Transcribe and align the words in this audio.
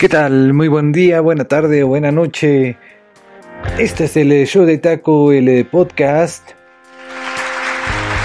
¿Qué 0.00 0.08
tal? 0.08 0.54
Muy 0.54 0.68
buen 0.68 0.92
día, 0.92 1.20
buena 1.20 1.44
tarde 1.44 1.82
o 1.82 1.88
buena 1.88 2.10
noche. 2.10 2.78
Este 3.78 4.04
es 4.04 4.16
el 4.16 4.46
show 4.46 4.64
de 4.64 4.78
Taco, 4.78 5.30
el 5.30 5.66
podcast. 5.66 6.52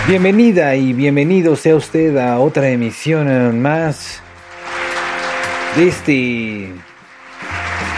Bienvenida 0.07 0.73
y 0.77 0.93
bienvenido 0.93 1.57
sea 1.57 1.75
usted 1.75 2.15
a 2.15 2.39
otra 2.39 2.69
emisión 2.69 3.61
más 3.61 4.21
de 5.75 5.89
este 5.89 6.71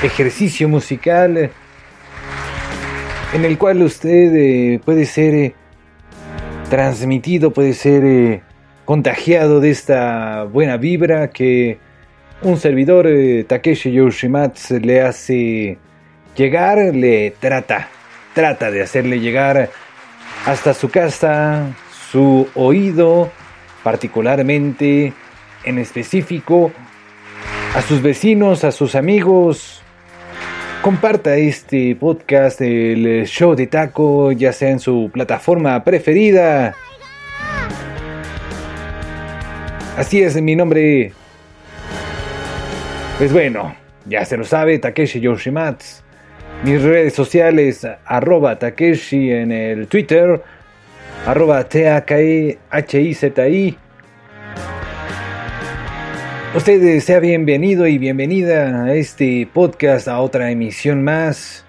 ejercicio 0.01 0.67
musical 0.67 1.51
en 3.31 3.45
el 3.45 3.59
cual 3.59 3.83
usted 3.83 4.33
eh, 4.35 4.81
puede 4.83 5.05
ser 5.05 5.35
eh, 5.35 5.55
transmitido, 6.71 7.53
puede 7.53 7.73
ser 7.73 8.03
eh, 8.05 8.41
contagiado 8.85 9.59
de 9.59 9.69
esta 9.69 10.45
buena 10.45 10.77
vibra 10.77 11.29
que 11.29 11.77
un 12.41 12.57
servidor 12.57 13.07
Takeshi 13.47 13.91
Yoshimatsu 13.91 14.79
le 14.79 15.01
hace 15.01 15.77
llegar, 16.35 16.77
le 16.93 17.31
trata, 17.39 17.89
trata 18.33 18.69
de 18.71 18.83
hacerle 18.83 19.19
llegar 19.19 19.69
hasta 20.45 20.73
su 20.73 20.89
casa, 20.89 21.75
su 22.11 22.47
oído, 22.55 23.31
particularmente 23.83 25.13
en 25.63 25.79
específico, 25.79 26.71
a 27.75 27.81
sus 27.81 28.01
vecinos, 28.01 28.63
a 28.63 28.71
sus 28.71 28.95
amigos. 28.95 29.81
Comparta 30.81 31.35
este 31.35 31.95
podcast, 31.95 32.61
el 32.61 33.25
show 33.25 33.55
de 33.55 33.67
taco, 33.67 34.31
ya 34.31 34.53
sea 34.53 34.69
en 34.69 34.79
su 34.79 35.09
plataforma 35.11 35.83
preferida. 35.83 36.75
Así 39.97 40.21
es, 40.21 40.39
mi 40.39 40.55
nombre. 40.55 41.11
Pues 43.17 43.33
bueno, 43.33 43.75
ya 44.05 44.23
se 44.25 44.37
lo 44.37 44.43
sabe, 44.43 44.77
Takeshi 44.77 45.19
Yoshimatsu. 45.19 46.03
Mis 46.63 46.83
redes 46.83 47.15
sociales, 47.15 47.87
arroba 48.05 48.59
Takeshi 48.59 49.31
en 49.31 49.51
el 49.51 49.87
Twitter, 49.87 50.39
arroba 51.25 51.63
T-A-K-E-H-I-Z-I. 51.63 52.57
Usted 56.55 56.99
sea 56.99 57.19
bienvenido 57.19 57.87
y 57.87 57.97
bienvenida 57.97 58.83
a 58.83 58.93
este 58.93 59.49
podcast, 59.51 60.07
a 60.07 60.19
otra 60.19 60.51
emisión 60.51 61.03
más. 61.03 61.65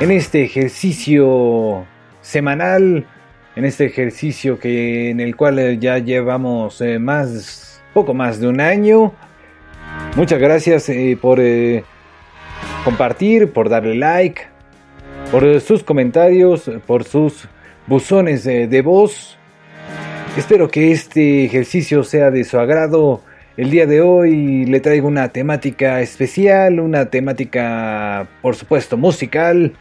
En 0.00 0.10
este 0.10 0.42
ejercicio 0.42 1.86
semanal, 2.20 3.06
en 3.56 3.64
este 3.64 3.86
ejercicio 3.86 4.58
que 4.58 5.08
en 5.08 5.20
el 5.20 5.34
cual 5.34 5.80
ya 5.80 5.96
llevamos 5.96 6.82
eh, 6.82 6.98
más, 6.98 7.80
poco 7.94 8.12
más 8.12 8.38
de 8.38 8.48
un 8.48 8.60
año. 8.60 9.14
Muchas 10.16 10.40
gracias 10.40 10.88
eh, 10.88 11.16
por 11.20 11.38
eh, 11.40 11.84
compartir, 12.84 13.52
por 13.52 13.68
darle 13.68 13.94
like, 13.94 14.42
por 15.30 15.60
sus 15.60 15.84
comentarios, 15.84 16.70
por 16.86 17.04
sus 17.04 17.48
buzones 17.86 18.44
de 18.44 18.82
voz. 18.82 19.38
Espero 20.36 20.68
que 20.68 20.90
este 20.90 21.44
ejercicio 21.44 22.02
sea 22.02 22.30
de 22.30 22.44
su 22.44 22.58
agrado. 22.58 23.22
El 23.56 23.70
día 23.70 23.86
de 23.86 24.00
hoy 24.00 24.64
le 24.66 24.80
traigo 24.80 25.06
una 25.06 25.28
temática 25.28 26.00
especial, 26.00 26.80
una 26.80 27.06
temática, 27.06 28.26
por 28.42 28.56
supuesto, 28.56 28.96
musical. 28.96 29.72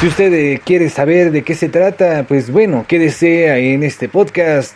Si 0.00 0.06
usted 0.06 0.60
quiere 0.64 0.88
saber 0.88 1.30
de 1.30 1.42
qué 1.42 1.54
se 1.54 1.68
trata, 1.68 2.24
pues 2.26 2.50
bueno, 2.50 2.86
quédese 2.88 3.72
en 3.72 3.82
este 3.82 4.08
podcast 4.08 4.74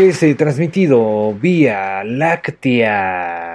que 0.00 0.08
es 0.08 0.36
transmitido 0.38 1.34
vía 1.34 2.02
láctea. 2.04 3.49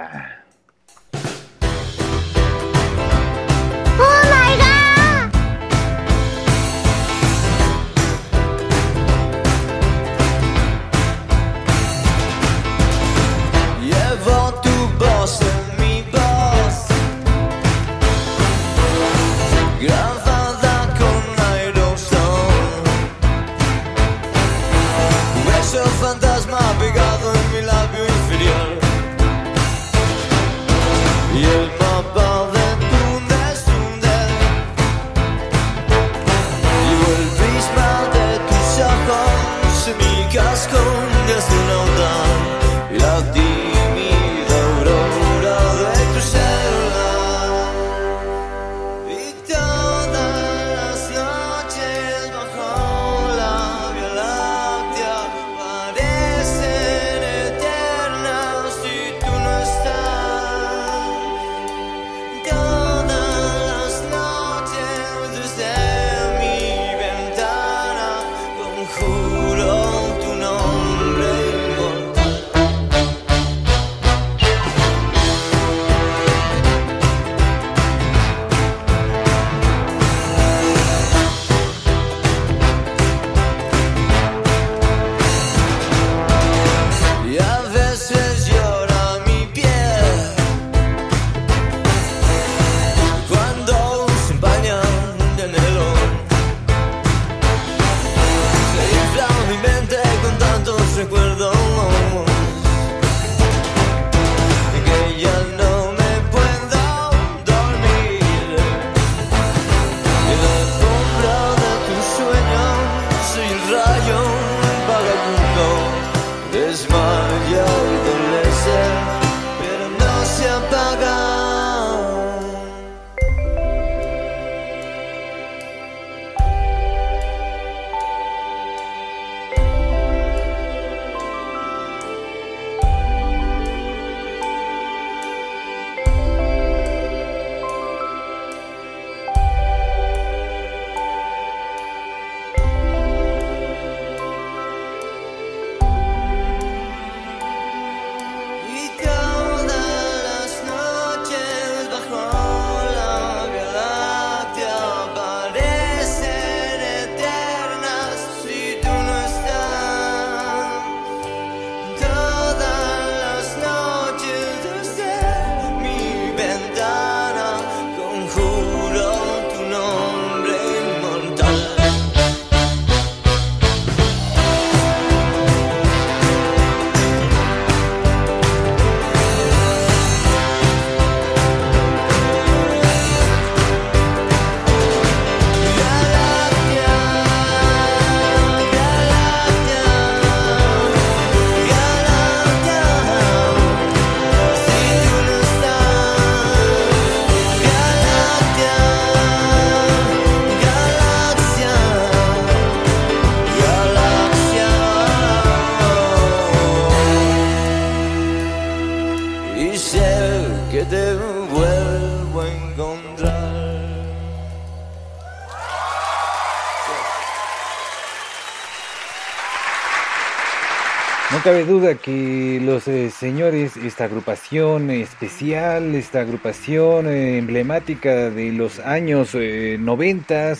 Cabe 221.46 221.64
duda 221.64 221.94
que 221.94 222.60
los 222.60 222.88
eh, 222.88 223.08
señores, 223.08 223.76
esta 223.76 224.06
agrupación 224.06 224.90
especial, 224.90 225.94
esta 225.94 226.22
agrupación 226.22 227.06
eh, 227.06 227.38
emblemática 227.38 228.30
de 228.30 228.50
los 228.50 228.80
años 228.80 229.30
eh, 229.34 229.76
90, 229.78 230.54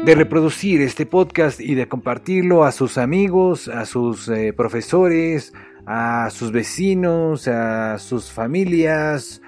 de 0.05 0.15
reproducir 0.15 0.83
este 0.83 1.07
podcast 1.07 1.61
y 1.61 1.77
de 1.77 1.89
compartirlo 1.89 2.65
a 2.65 2.73
sus 2.73 2.99
amigos, 2.99 3.69
a 3.69 3.87
sus 3.87 4.31
profesores, 4.55 5.55
a 5.87 6.31
sus 6.31 6.53
vecinos, 6.53 7.49
a 7.49 7.99
sus 7.99 8.31
familias. 8.31 9.41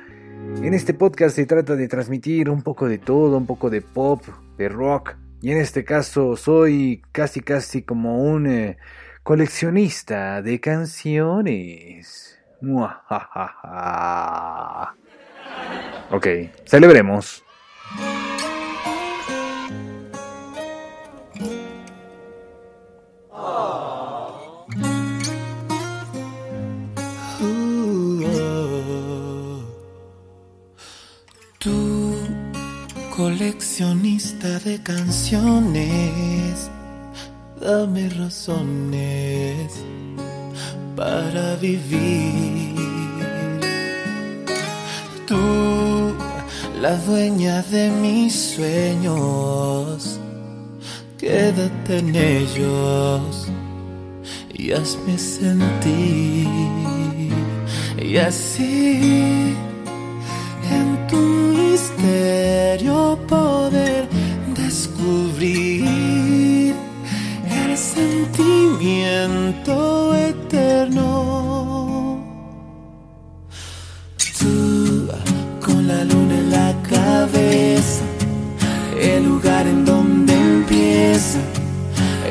En 0.62 0.75
este 0.75 0.94
podcast 0.94 1.37
se 1.37 1.47
trata 1.47 1.77
de 1.77 1.88
transmitir 1.88 2.50
un 2.50 2.62
poco 2.62 2.88
de 2.88 2.99
todo, 2.99 3.37
un 3.37 3.47
poco 3.47 3.71
de 3.71 3.81
pop, 3.81 4.23
de 4.56 4.69
rock. 4.69 5.17
Y 5.43 5.53
en 5.53 5.59
este 5.59 5.85
caso 5.85 6.37
soy 6.37 7.03
casi 7.12 7.41
casi 7.41 7.83
como 7.83 8.23
un 8.23 8.47
eh, 8.47 8.79
coleccionista 9.23 10.43
de 10.43 10.61
canciones. 10.61 12.39
Ok, 16.11 16.27
celebremos. 16.65 17.44
Coleccionista 33.17 34.59
de 34.59 34.83
canciones, 34.83 36.71
dame 37.59 38.11
razones 38.11 39.73
para 40.94 41.56
vivir. 41.56 42.77
Tú, 45.27 46.15
la 46.82 46.94
dueña 47.06 47.63
de 47.63 47.91
mis 47.91 48.35
sueños, 48.55 50.20
quédate 51.17 51.99
en 52.01 52.15
ellos 52.15 53.49
y 54.53 54.73
hazme 54.73 55.17
sentir. 55.17 56.46
Y 57.99 58.19
así 58.19 59.56
misterio 62.06 63.19
poder 63.27 64.08
descubrir 64.55 65.84
el 67.51 67.77
sentimiento 67.77 69.75
eterno. 70.15 71.05
Tú 74.39 75.08
con 75.65 75.86
la 75.89 76.05
luna 76.05 76.34
en 76.39 76.51
la 76.51 76.75
cabeza, 76.89 78.05
el 79.01 79.25
lugar 79.25 79.67
en 79.67 79.84
donde 79.84 80.32
empieza 80.34 81.41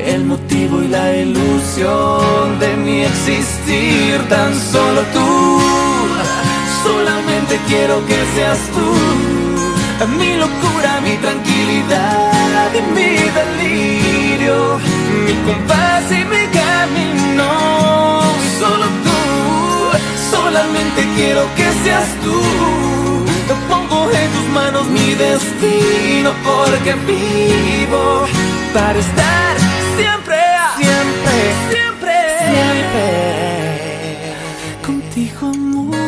el 0.06 0.24
motivo 0.24 0.82
y 0.82 0.88
la 0.88 1.16
ilusión 1.16 2.58
de 2.60 2.76
mi 2.76 3.02
existir, 3.02 4.26
tan 4.28 4.54
solo 4.72 5.02
tú. 5.12 5.60
Solamente 6.84 7.58
quiero 7.68 8.04
que 8.06 8.16
seas 8.34 8.58
tú, 8.74 8.88
mi 10.04 10.36
locura, 10.36 11.00
mi 11.00 11.16
tranquilidad 11.16 12.70
y 12.74 12.82
mi 12.92 13.16
delirio, 13.38 14.78
mi 15.24 15.32
compás 15.46 16.04
y 16.10 16.24
mi 16.24 16.46
camino. 16.60 18.20
Solo 18.58 18.86
tú, 19.04 19.18
solamente 20.30 21.00
quiero 21.16 21.42
que 21.56 21.64
seas 21.82 22.08
tú. 22.22 22.36
Pongo 23.68 24.10
en 24.10 24.30
tus 24.32 24.48
manos 24.50 24.86
mi 24.86 25.14
destino 25.14 26.32
porque 26.44 26.94
vivo 27.06 28.26
para 28.74 28.98
estar 28.98 29.56
siempre, 29.96 30.38
siempre, 30.76 31.54
siempre, 31.70 32.14
siempre 32.52 33.16
contigo, 34.84 35.48
amor. 35.48 36.05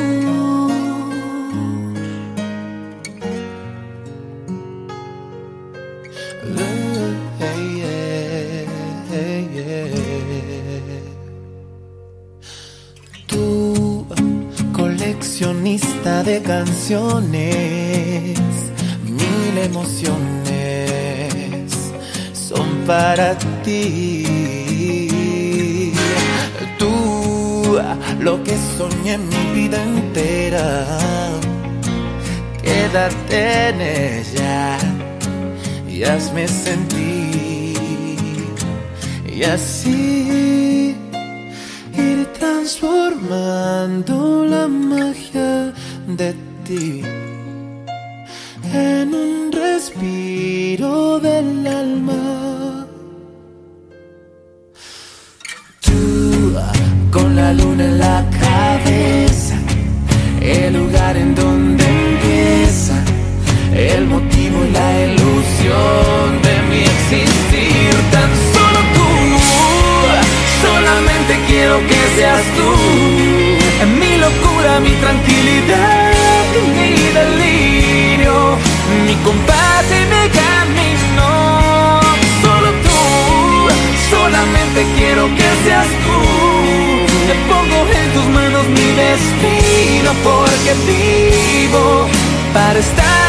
Coleccionista 15.38 16.24
de 16.24 16.42
canciones, 16.42 18.38
mil 19.04 19.58
emociones 19.62 20.12
son 22.32 22.66
para 22.86 23.38
ti. 23.62 24.24
Tú, 26.76 27.78
lo 28.20 28.42
que 28.42 28.56
soñé 28.76 29.18
mi 29.18 29.52
vida 29.54 29.80
entera, 29.80 30.98
quédate 32.60 33.68
en 33.68 33.80
ella 33.80 34.76
y 35.88 36.02
hazme 36.02 36.48
sentir. 36.48 37.78
Y 39.32 39.44
así 39.44 40.27
transformando 42.68 44.44
la 44.44 44.68
magia 44.68 45.72
de 46.06 46.34
ti 46.66 47.02
en 48.74 49.14
un 49.14 49.50
respiro 49.50 51.18
del 51.18 51.66
alma. 51.66 52.86
Tú 55.80 56.54
con 57.10 57.36
la 57.36 57.54
luna 57.54 57.84
en 57.84 57.98
la 57.98 58.26
cabeza, 58.38 59.56
el 60.42 60.74
lugar 60.74 61.16
en 61.16 61.34
donde 61.34 61.57
tú. 72.56 72.70
Mi 74.00 74.16
locura, 74.16 74.80
mi 74.80 74.92
tranquilidad, 75.04 76.46
mi 76.74 76.92
delirio, 77.18 78.56
mi 79.06 79.14
compás 79.26 79.84
y 79.90 80.02
mi 80.12 80.24
camino. 80.40 81.28
Solo 82.42 82.70
tú, 82.86 83.00
solamente 84.10 84.86
quiero 84.96 85.26
que 85.38 85.48
seas 85.64 85.88
tú. 86.04 86.18
Te 87.28 87.34
pongo 87.50 87.78
en 88.00 88.12
tus 88.14 88.26
manos 88.26 88.64
mi 88.68 88.88
destino 89.04 90.10
porque 90.24 90.72
vivo 90.86 92.06
para 92.54 92.78
estar 92.78 93.27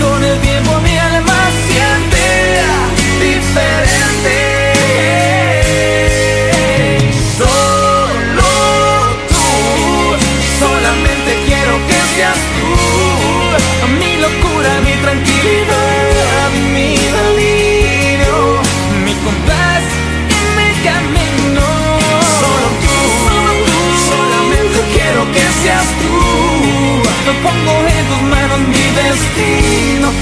con 0.00 0.24
el 0.24 0.45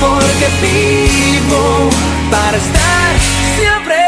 porque 0.00 0.46
vivo 0.62 1.90
para 2.30 2.56
estar 2.56 3.10
siempre, 3.56 4.03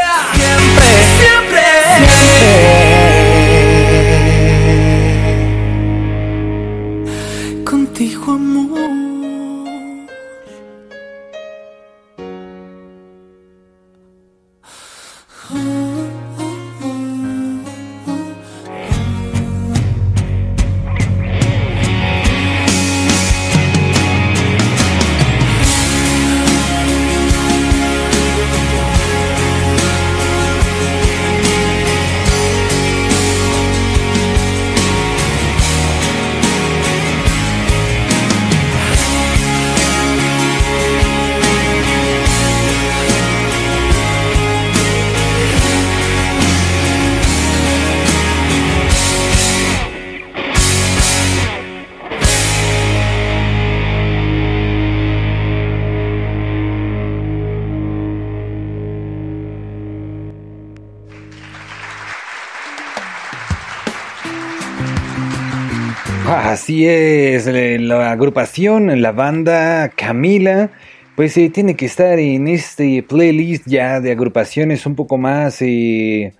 Así 66.67 66.85
es, 66.85 67.45
la 67.45 68.11
agrupación, 68.11 69.01
la 69.01 69.13
banda 69.13 69.87
Camila, 69.87 70.69
pues 71.15 71.37
eh, 71.37 71.49
tiene 71.49 71.77
que 71.77 71.85
estar 71.85 72.19
en 72.19 72.49
este 72.49 73.03
playlist 73.03 73.63
ya 73.67 74.01
de 74.01 74.11
agrupaciones 74.11 74.85
un 74.85 74.93
poco 74.93 75.17
más, 75.17 75.61
eh, 75.61 76.33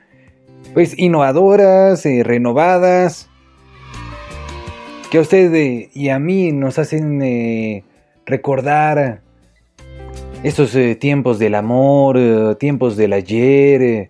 pues 0.73 0.99
innovadoras, 0.99 2.05
eh, 2.05 2.23
renovadas, 2.25 3.29
que 5.09 5.19
a 5.19 5.21
usted 5.21 5.87
y 5.93 6.09
a 6.09 6.19
mí 6.19 6.51
nos 6.51 6.77
hacen 6.77 7.85
recordar 8.25 9.21
estos 10.43 10.77
tiempos 10.99 11.39
del 11.39 11.55
amor, 11.55 12.57
tiempos 12.59 12.97
del 12.97 13.13
ayer. 13.13 14.09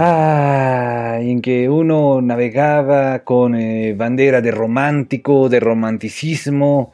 Ah, 0.00 1.18
en 1.20 1.42
que 1.42 1.68
uno 1.68 2.22
navegaba 2.22 3.24
con 3.24 3.56
eh, 3.56 3.94
bandera 3.94 4.40
de 4.40 4.52
romántico, 4.52 5.48
de 5.48 5.58
romanticismo, 5.58 6.92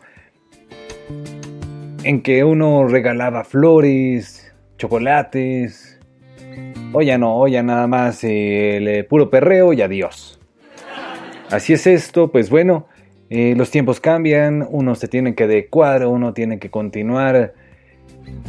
en 2.03 2.23
que 2.23 2.45
uno 2.45 2.89
regalaba 2.89 3.45
flores, 3.45 4.51
chocolates. 4.79 6.01
Hoy 6.95 7.05
ya 7.05 7.19
no, 7.19 7.37
hoy 7.37 7.51
ya 7.51 7.63
nada 7.63 7.87
más 7.87 8.25
el 8.25 8.89
eh, 8.89 9.05
puro 9.05 9.29
perreo 9.29 9.75
y 9.75 9.83
adiós. 9.83 10.41
Así 11.51 11.75
es 11.75 11.87
esto, 11.87 12.33
pues 12.33 12.49
bueno, 12.49 12.87
eh, 13.29 13.53
los 13.55 13.71
tiempos 13.71 14.01
cambian, 14.01 14.67
uno 14.71 14.95
se 14.95 15.09
tiene 15.09 15.35
que 15.35 15.45
adecuar, 15.45 16.07
uno 16.07 16.33
tiene 16.33 16.59
que 16.59 16.71
continuar 16.71 17.53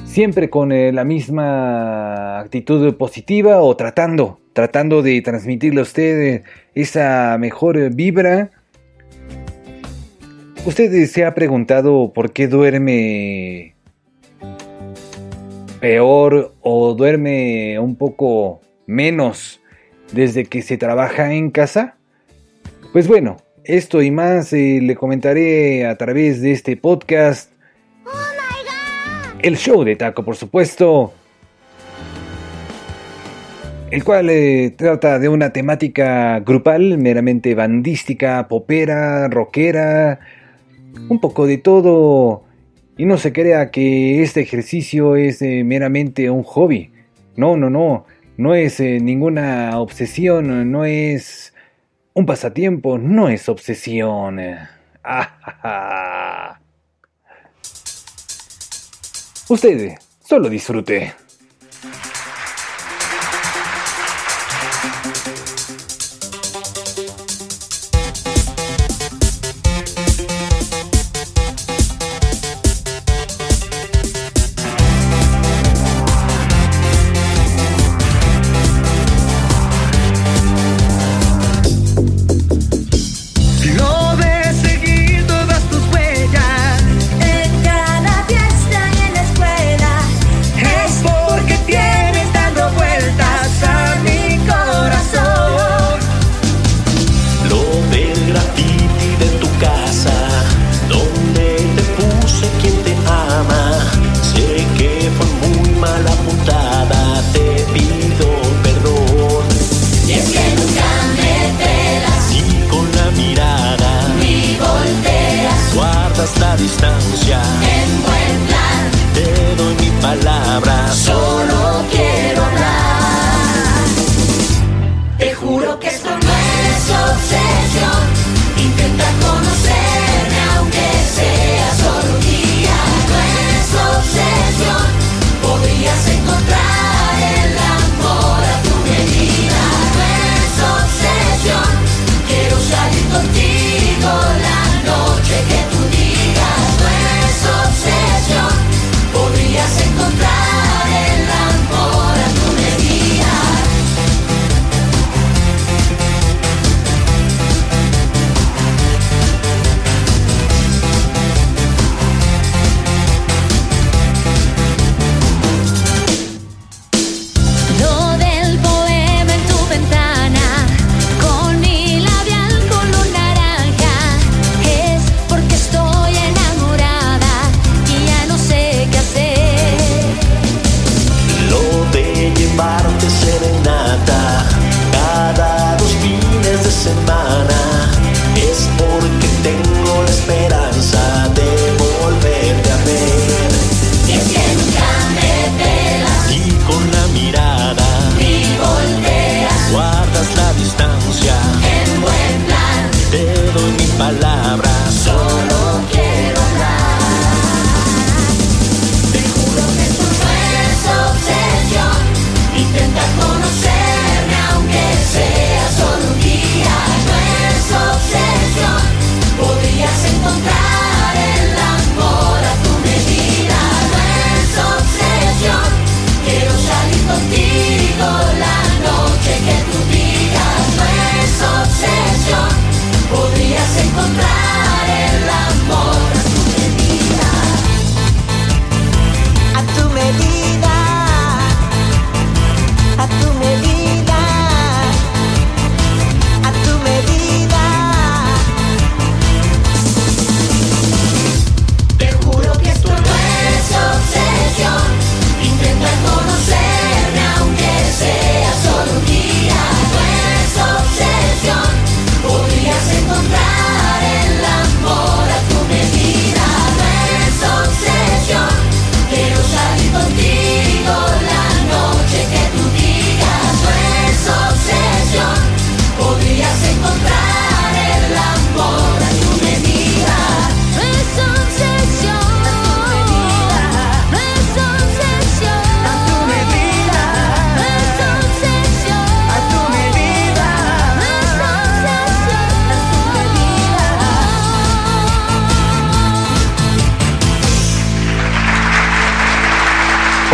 siempre 0.06 0.50
con 0.50 0.72
eh, 0.72 0.92
la 0.92 1.04
misma 1.04 2.40
actitud 2.40 2.96
positiva 2.96 3.62
o 3.62 3.76
tratando, 3.76 4.40
tratando 4.54 5.02
de 5.02 5.22
transmitirle 5.22 5.82
a 5.82 5.84
usted 5.84 6.22
eh, 6.22 6.44
esa 6.74 7.38
mejor 7.38 7.94
vibra. 7.94 8.52
¿Usted 10.66 11.06
se 11.06 11.26
ha 11.26 11.36
preguntado 11.36 12.12
por 12.14 12.32
qué 12.32 12.48
duerme 12.48 13.76
peor 15.80 16.54
o 16.62 16.94
duerme 16.94 17.78
un 17.80 17.96
poco 17.96 18.62
menos 18.88 19.60
desde 20.14 20.46
que 20.46 20.62
se 20.62 20.78
trabaja 20.78 21.34
en 21.34 21.52
casa? 21.52 21.98
Pues 22.94 23.08
bueno, 23.08 23.38
esto 23.66 24.02
y 24.02 24.12
más 24.12 24.54
eh, 24.54 24.80
le 24.82 24.96
comentaré 24.96 25.86
a 25.86 25.98
través 25.98 26.42
de 26.42 26.52
este 26.52 26.78
podcast. 26.78 27.52
El 29.46 29.58
show 29.58 29.84
de 29.84 29.96
Taco, 29.96 30.26
por 30.26 30.36
supuesto. 30.36 31.14
El 33.92 34.04
cual 34.04 34.32
eh, 34.32 34.74
trata 34.76 35.20
de 35.20 35.30
una 35.30 35.54
temática 35.54 36.40
grupal, 36.40 36.98
meramente 36.98 37.54
bandística, 37.54 38.48
popera, 38.48 39.28
rockera, 39.28 40.20
un 41.10 41.20
poco 41.20 41.46
de 41.46 41.60
todo. 41.60 42.44
Y 42.98 43.06
no 43.06 43.20
se 43.20 43.34
crea 43.34 43.70
que 43.70 44.24
este 44.24 44.42
ejercicio 44.42 45.16
es 45.16 45.44
eh, 45.44 45.64
meramente 45.64 46.32
un 46.32 46.42
hobby. 46.42 46.90
No, 47.36 47.56
no, 47.56 47.70
no. 47.70 48.08
No 48.38 48.56
es 48.56 48.80
eh, 48.80 48.98
ninguna 49.00 49.80
obsesión, 49.80 50.72
no 50.72 50.86
es 50.86 51.54
un 52.16 52.26
pasatiempo, 52.26 52.98
no 52.98 53.30
es 53.30 53.48
obsesión. 53.48 54.40
Ah. 55.08 56.55
Usted 59.48 59.96
solo 60.24 60.50
disfrute. 60.50 61.25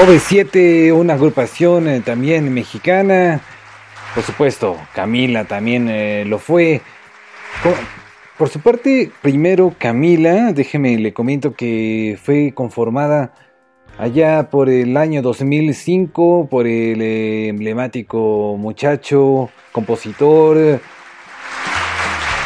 OV7, 0.02 0.92
una 0.94 1.14
agrupación 1.14 1.88
eh, 1.88 2.02
también 2.02 2.52
mexicana. 2.52 3.40
Por 4.16 4.24
supuesto, 4.24 4.76
Camila 4.96 5.46
también 5.46 5.88
eh, 5.90 6.26
lo 6.26 6.40
fue. 6.40 6.82
Por 8.36 8.50
su 8.50 8.60
parte, 8.62 9.12
primero 9.22 9.76
Camila, 9.78 10.54
déjeme 10.54 10.98
le 10.98 11.14
comento 11.14 11.54
que 11.54 12.18
fue 12.24 12.52
conformada 12.56 13.36
allá 14.00 14.50
por 14.50 14.72
el 14.72 14.98
año 14.98 15.22
2005 15.22 16.48
por 16.50 16.66
el 16.66 17.00
eh, 17.00 17.50
emblemático 17.50 18.56
muchacho, 18.58 19.52
compositor, 19.72 20.82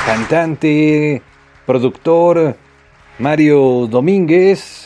cantante, 0.05 1.21
productor 1.65 2.57
Mario 3.17 3.87
Domínguez, 3.87 4.84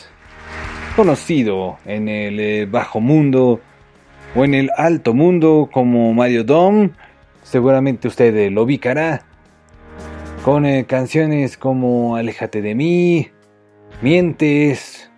conocido 1.00 1.78
en 1.86 2.10
el 2.10 2.38
eh, 2.38 2.66
bajo 2.66 3.00
mundo 3.00 3.62
o 4.36 4.44
en 4.44 4.52
el 4.52 4.68
alto 4.76 5.14
mundo 5.14 5.70
como 5.72 6.12
Mario 6.12 6.44
Dom. 6.44 6.90
Seguramente 7.42 8.06
usted 8.06 8.36
eh, 8.36 8.50
lo 8.50 8.64
ubicará 8.64 9.22
con 10.44 10.66
eh, 10.66 10.84
canciones 10.86 11.56
como 11.56 12.16
Aléjate 12.16 12.60
de 12.60 12.74
mí, 12.74 13.28
Mientes. 14.02 15.10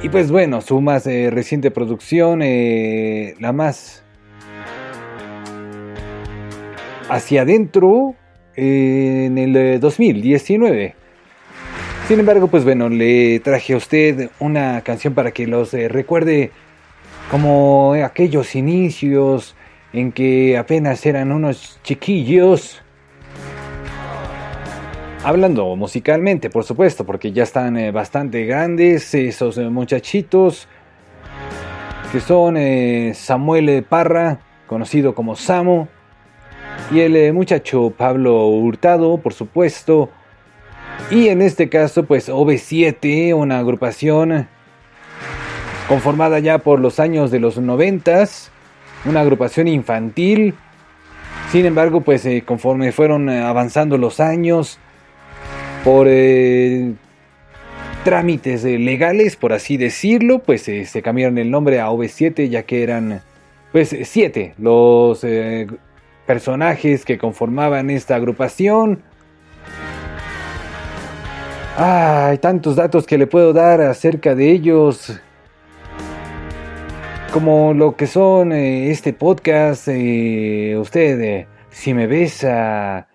Y 0.00 0.08
pues 0.08 0.30
bueno, 0.30 0.60
su 0.60 0.80
más 0.80 1.06
reciente 1.06 1.72
producción, 1.72 2.38
la 2.38 3.52
más 3.52 4.04
hacia 7.08 7.42
adentro, 7.42 8.14
en 8.54 9.38
el 9.38 9.56
eh, 9.56 9.78
2019. 9.80 11.01
Sin 12.08 12.18
embargo, 12.18 12.48
pues 12.48 12.64
bueno, 12.64 12.88
le 12.88 13.38
traje 13.40 13.74
a 13.74 13.76
usted 13.76 14.30
una 14.40 14.80
canción 14.80 15.14
para 15.14 15.30
que 15.30 15.46
los 15.46 15.72
eh, 15.72 15.88
recuerde 15.88 16.50
como 17.30 17.94
aquellos 17.94 18.56
inicios 18.56 19.54
en 19.92 20.10
que 20.10 20.58
apenas 20.58 21.06
eran 21.06 21.30
unos 21.30 21.78
chiquillos. 21.84 22.82
Hablando 25.22 25.76
musicalmente, 25.76 26.50
por 26.50 26.64
supuesto, 26.64 27.06
porque 27.06 27.30
ya 27.30 27.44
están 27.44 27.76
eh, 27.76 27.92
bastante 27.92 28.44
grandes 28.46 29.14
esos 29.14 29.56
eh, 29.56 29.68
muchachitos 29.70 30.66
que 32.10 32.20
son 32.20 32.58
Samuel 33.14 33.84
Parra, 33.88 34.40
conocido 34.66 35.14
como 35.14 35.34
Samo, 35.34 35.88
y 36.90 37.00
el 37.00 37.32
muchacho 37.32 37.94
Pablo 37.96 38.48
Hurtado, 38.48 39.16
por 39.16 39.32
supuesto. 39.32 40.10
Y 41.10 41.28
en 41.28 41.42
este 41.42 41.68
caso, 41.68 42.04
pues 42.04 42.28
OV7, 42.28 43.34
una 43.34 43.58
agrupación 43.58 44.48
conformada 45.88 46.38
ya 46.38 46.58
por 46.58 46.80
los 46.80 46.98
años 47.00 47.30
de 47.30 47.38
los 47.38 47.58
noventas, 47.58 48.50
una 49.04 49.20
agrupación 49.20 49.68
infantil. 49.68 50.54
Sin 51.50 51.66
embargo, 51.66 52.00
pues 52.00 52.24
eh, 52.24 52.44
conforme 52.46 52.92
fueron 52.92 53.28
eh, 53.28 53.42
avanzando 53.42 53.98
los 53.98 54.20
años, 54.20 54.78
por 55.84 56.06
eh, 56.08 56.94
trámites 58.04 58.64
eh, 58.64 58.78
legales, 58.78 59.36
por 59.36 59.52
así 59.52 59.76
decirlo, 59.76 60.38
pues 60.38 60.62
se 60.62 61.02
cambiaron 61.02 61.38
el 61.38 61.50
nombre 61.50 61.80
a 61.80 61.90
OV7, 61.90 62.48
ya 62.48 62.62
que 62.62 62.82
eran, 62.82 63.20
pues, 63.72 63.94
siete 64.04 64.54
los 64.58 65.26
personajes 66.26 67.04
que 67.04 67.18
conformaban 67.18 67.90
esta 67.90 68.14
agrupación. 68.14 69.02
Ah, 71.84 72.28
hay 72.28 72.38
tantos 72.38 72.76
datos 72.76 73.08
que 73.08 73.18
le 73.18 73.26
puedo 73.26 73.52
dar 73.52 73.80
acerca 73.80 74.36
de 74.36 74.52
ellos. 74.52 75.20
Como 77.32 77.74
lo 77.74 77.96
que 77.96 78.06
son 78.06 78.52
eh, 78.52 78.92
este 78.92 79.12
podcast, 79.12 79.88
eh, 79.88 80.76
usted 80.78 81.20
eh, 81.20 81.48
Si 81.70 81.92
me 81.92 82.06
besa... 82.06 83.08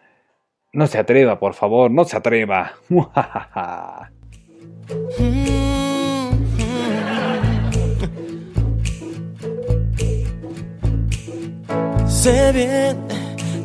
No 0.74 0.86
se 0.86 0.98
atreva, 0.98 1.40
por 1.40 1.54
favor, 1.54 1.90
no 1.92 2.04
se 2.04 2.18
atreva. 2.18 2.74
Sé 12.06 12.52
bien 12.52 12.98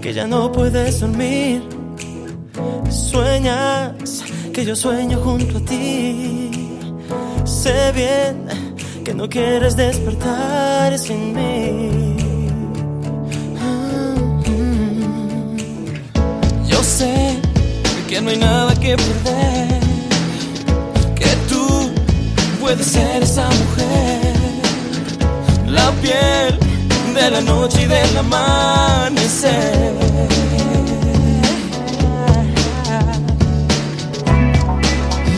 que 0.01 0.12
ya 0.12 0.29
no 0.29 0.53
puedes 0.53 1.01
dormir. 1.01 1.61
Sueñas 2.88 4.32
que 4.53 4.65
yo 4.67 4.77
sueño 4.77 5.19
junto 5.25 5.59
a 5.59 5.61
ti. 5.61 6.51
Sé 7.45 7.93
bien 7.93 8.47
que 9.05 9.15
no 9.15 9.29
quieres 9.29 9.77
despertar 9.77 10.99
sin 10.99 11.35
mí. 11.35 12.17
Yo 16.69 16.83
sé 16.83 17.38
que 18.09 18.21
no 18.21 18.31
hay 18.31 18.37
nada 18.37 18.75
que 18.75 18.97
perder. 18.97 19.81
Que 21.15 21.31
tú 21.49 21.91
puedes 22.61 22.87
ser 22.87 23.23
esa 23.23 23.49
mujer. 23.49 24.35
La 25.67 25.91
piel 26.03 26.59
de 27.15 27.31
la 27.31 27.41
noche 27.41 27.83
y 27.83 27.87
del 27.87 28.17
amanecer. 28.19 29.93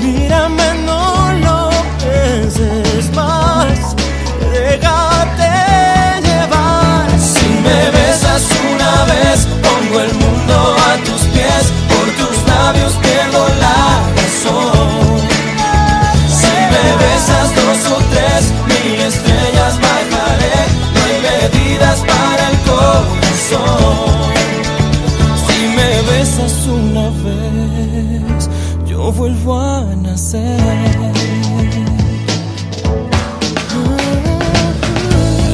Mírame, 0.04 0.68
no 0.84 1.32
lo 1.44 1.70
pienses 1.98 3.10
más. 3.14 3.96
Déjate 4.52 5.52
llevar. 6.26 7.08
Si 7.18 7.48
me 7.66 7.80
besas 7.96 8.42
una 8.70 8.92
vez, 9.12 9.38
pongo 9.66 10.00
el 10.00 10.12
mundo 10.22 10.76
a 10.88 10.96
tus 11.06 11.22
pies. 11.32 11.64
Por 11.88 12.06
tus 12.20 12.36
labios 12.46 12.92
pierdo 13.04 13.48
la 13.64 13.80
razón. 14.18 15.20
Si 16.38 16.54
me 16.72 16.86
besas 17.02 17.48
dos 17.56 17.80
o 17.92 17.98
tres, 18.12 18.42
mil 18.68 19.00
estrellas 19.00 19.74
bajaré. 19.86 20.60
No 20.94 21.00
hay 21.08 21.18
medidas 21.30 21.98
para 22.00 22.42
el 22.50 22.56
corazón. 22.68 24.04
Si 25.46 25.58
me 25.76 25.90
besas 26.10 26.54
una 26.66 26.73
yo 29.04 29.12
vuelvo 29.12 29.60
a 29.60 29.84
nacer. 29.96 30.58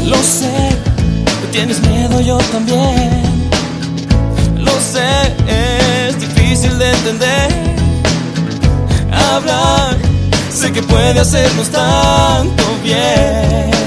Lo 0.07 0.17
sé, 0.23 0.69
tienes 1.51 1.81
miedo, 1.89 2.21
yo 2.21 2.39
también. 2.53 3.23
Lo 4.57 4.73
sé, 4.93 5.11
es 5.49 6.21
difícil 6.21 6.79
de 6.79 6.93
entender. 6.93 7.49
Hablar, 9.13 9.97
sé 10.53 10.71
que 10.71 10.83
puede 10.83 11.19
hacernos 11.19 11.69
tanto 11.71 12.65
bien. 12.85 13.80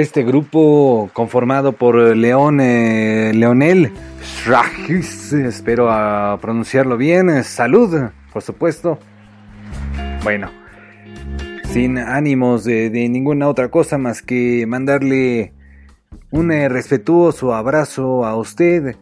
Este 0.00 0.22
grupo 0.22 1.10
conformado 1.12 1.72
por 1.72 1.96
León, 2.16 2.60
eh, 2.60 3.32
Leonel 3.34 3.92
Strachis, 4.22 5.32
espero 5.32 5.90
a 5.90 6.38
pronunciarlo 6.40 6.96
bien, 6.96 7.28
eh, 7.30 7.42
salud, 7.42 8.10
por 8.32 8.42
supuesto. 8.42 8.98
Bueno, 10.22 10.50
sin 11.64 11.98
ánimos 11.98 12.64
de, 12.64 12.90
ninguna 12.90 13.48
otra 13.48 13.68
cosa 13.68 13.98
más 13.98 14.22
que 14.22 14.66
mandarle 14.66 15.52
un 16.30 16.52
eh, 16.52 16.68
respetuoso 16.68 17.54
abrazo 17.54 18.24
a 18.24 18.36
usted. 18.36 18.96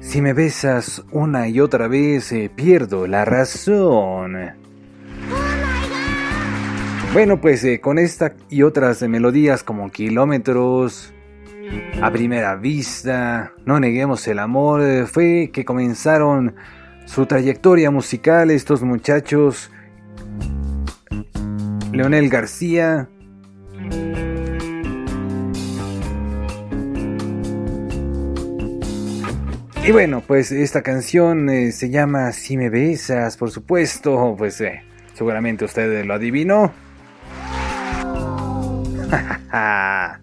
Si 0.00 0.20
me 0.22 0.32
besas 0.32 1.04
una 1.12 1.48
y 1.48 1.60
otra 1.60 1.88
vez, 1.88 2.32
eh, 2.32 2.50
pierdo 2.54 3.06
la 3.06 3.24
razón. 3.24 4.36
Bueno, 7.10 7.40
pues 7.40 7.64
eh, 7.64 7.80
con 7.80 7.98
esta 7.98 8.34
y 8.50 8.62
otras 8.62 9.00
eh, 9.00 9.08
melodías 9.08 9.62
como 9.62 9.90
Kilómetros, 9.90 11.14
A 12.02 12.10
Primera 12.10 12.54
Vista, 12.54 13.54
No 13.64 13.80
Neguemos 13.80 14.28
el 14.28 14.38
Amor, 14.38 14.82
eh, 14.82 15.06
fue 15.06 15.50
que 15.50 15.64
comenzaron 15.64 16.54
su 17.06 17.24
trayectoria 17.24 17.90
musical 17.90 18.50
estos 18.50 18.82
muchachos. 18.82 19.70
Leonel 21.92 22.28
García. 22.28 23.08
Y 29.82 29.90
bueno, 29.90 30.22
pues 30.26 30.52
esta 30.52 30.82
canción 30.82 31.48
se 31.72 31.88
llama 31.88 32.32
Si 32.32 32.58
me 32.58 32.68
besas, 32.68 33.38
por 33.38 33.50
supuesto, 33.50 34.34
pues 34.36 34.62
seguramente 35.14 35.64
usted 35.64 36.04
lo 36.04 36.12
adivinó. 36.12 36.87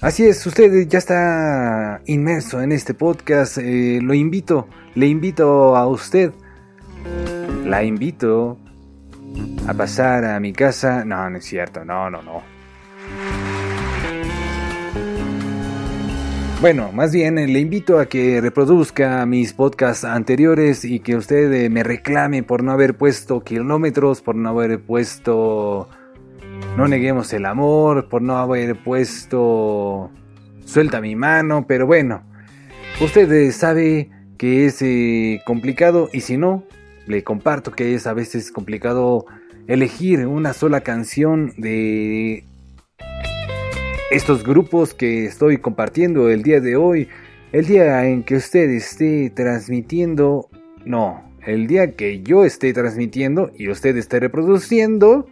Así 0.00 0.26
es, 0.26 0.46
usted 0.46 0.86
ya 0.88 0.98
está 0.98 2.00
inmerso 2.06 2.60
en 2.60 2.72
este 2.72 2.94
podcast. 2.94 3.58
eh, 3.58 4.00
lo 4.02 4.14
invito, 4.14 4.68
le 4.94 5.06
invito 5.06 5.76
a 5.76 5.86
usted, 5.86 6.32
la 7.64 7.82
invito 7.82 8.58
a 9.66 9.74
pasar 9.74 10.24
a 10.24 10.40
mi 10.40 10.52
casa. 10.52 11.04
No, 11.04 11.28
no 11.30 11.38
es 11.38 11.44
cierto, 11.44 11.84
no, 11.84 12.10
no, 12.10 12.22
no. 12.22 12.42
Bueno, 16.60 16.92
más 16.92 17.12
bien 17.12 17.36
eh, 17.38 17.46
le 17.46 17.60
invito 17.60 17.98
a 17.98 18.06
que 18.06 18.40
reproduzca 18.40 19.26
mis 19.26 19.52
podcasts 19.52 20.04
anteriores 20.04 20.84
y 20.84 21.00
que 21.00 21.16
usted 21.16 21.52
eh, 21.52 21.68
me 21.68 21.82
reclame 21.82 22.42
por 22.42 22.62
no 22.62 22.72
haber 22.72 22.96
puesto 22.96 23.40
kilómetros, 23.40 24.22
por 24.22 24.34
no 24.34 24.48
haber 24.48 24.80
puesto 24.80 25.88
no 26.76 26.88
neguemos 26.88 27.32
el 27.32 27.46
amor, 27.46 28.08
por 28.08 28.22
no 28.22 28.36
haber 28.36 28.76
puesto 28.82 30.10
suelta 30.64 31.00
mi 31.00 31.16
mano, 31.16 31.66
pero 31.66 31.86
bueno, 31.86 32.22
usted 33.00 33.52
sabe 33.52 34.10
que 34.38 34.66
es 34.66 34.82
eh, 34.82 35.40
complicado 35.46 36.10
y 36.12 36.20
si 36.20 36.36
no, 36.36 36.64
le 37.06 37.22
comparto 37.22 37.72
que 37.72 37.94
es 37.94 38.06
a 38.06 38.14
veces 38.14 38.50
complicado 38.50 39.26
elegir 39.66 40.26
una 40.26 40.52
sola 40.52 40.80
canción 40.80 41.52
de 41.56 42.44
estos 44.10 44.44
grupos 44.44 44.94
que 44.94 45.26
estoy 45.26 45.58
compartiendo 45.58 46.30
el 46.30 46.42
día 46.42 46.60
de 46.60 46.76
hoy, 46.76 47.08
el 47.52 47.66
día 47.66 48.06
en 48.06 48.22
que 48.22 48.36
usted 48.36 48.68
esté 48.70 49.30
transmitiendo, 49.30 50.48
no, 50.84 51.22
el 51.46 51.66
día 51.66 51.92
que 51.92 52.22
yo 52.22 52.44
esté 52.44 52.72
transmitiendo 52.72 53.50
y 53.56 53.68
usted 53.68 53.96
esté 53.96 54.20
reproduciendo 54.20 55.26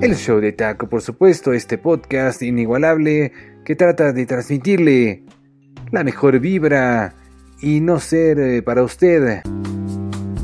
el 0.00 0.14
show 0.14 0.40
de 0.40 0.52
Taco, 0.52 0.88
por 0.88 1.00
supuesto, 1.00 1.52
este 1.52 1.78
podcast 1.78 2.42
inigualable 2.42 3.32
que 3.64 3.74
trata 3.76 4.12
de 4.12 4.26
transmitirle 4.26 5.22
la 5.90 6.04
mejor 6.04 6.38
vibra 6.38 7.14
y 7.60 7.80
no 7.80 7.98
ser 7.98 8.38
eh, 8.38 8.62
para 8.62 8.82
usted. 8.82 9.42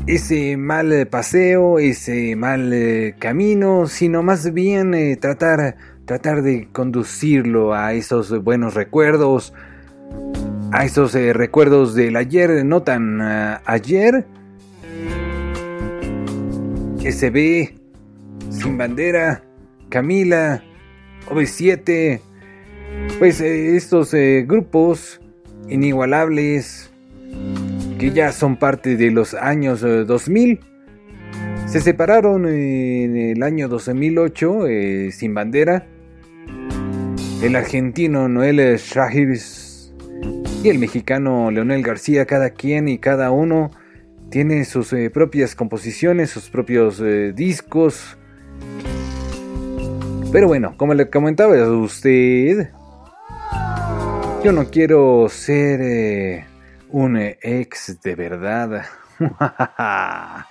Ese 0.07 0.57
mal 0.57 1.07
paseo, 1.07 1.79
ese 1.79 2.35
mal 2.35 2.73
eh, 2.73 3.15
camino, 3.19 3.87
sino 3.87 4.23
más 4.23 4.51
bien 4.53 4.93
eh, 4.93 5.17
tratar, 5.17 5.77
tratar 6.05 6.41
de 6.41 6.67
conducirlo 6.71 7.73
a 7.73 7.93
esos 7.93 8.43
buenos 8.43 8.73
recuerdos, 8.73 9.53
a 10.71 10.83
esos 10.83 11.13
recuerdos 11.13 11.93
del 11.93 12.15
ayer, 12.15 12.65
no 12.65 12.81
tan 12.81 13.21
ayer, 13.21 14.25
SB, 16.99 17.82
Sin 18.53 18.77
Bandera, 18.77 19.43
Camila, 19.89 20.63
OV7, 21.27 22.21
pues 23.19 23.41
eh, 23.41 23.75
estos 23.75 24.13
eh, 24.13 24.45
grupos 24.47 25.19
inigualables 25.67 26.91
que 27.99 28.11
ya 28.11 28.31
son 28.31 28.57
parte 28.57 28.95
de 28.95 29.11
los 29.11 29.33
años 29.33 29.83
eh, 29.83 30.05
2000. 30.05 30.59
Se 31.65 31.81
separaron 31.81 32.45
en 32.47 33.17
el 33.17 33.41
año 33.41 33.67
2008 33.67 34.67
eh, 34.67 35.11
sin 35.11 35.33
bandera. 35.33 35.87
El 37.41 37.55
argentino 37.55 38.29
Noel 38.29 38.77
Shahirs 38.77 39.93
y 40.63 40.69
el 40.69 40.79
mexicano 40.79 41.51
Leonel 41.51 41.81
García, 41.81 42.25
cada 42.25 42.51
quien 42.51 42.87
y 42.87 42.99
cada 42.99 43.31
uno 43.31 43.71
tiene 44.29 44.65
sus 44.65 44.93
eh, 44.93 45.09
propias 45.09 45.55
composiciones, 45.55 46.29
sus 46.29 46.49
propios 46.49 47.01
eh, 47.01 47.33
discos. 47.35 48.17
Pero 50.31 50.47
bueno, 50.47 50.73
como 50.77 50.93
le 50.95 51.09
comentaba 51.09 51.55
a 51.55 51.69
usted, 51.69 52.71
yo 54.43 54.51
no 54.51 54.65
quiero 54.71 55.27
ser 55.29 55.79
eh, 55.81 56.45
un 56.89 57.17
eh, 57.17 57.37
ex 57.41 58.01
de 58.01 58.15
verdad. 58.15 58.83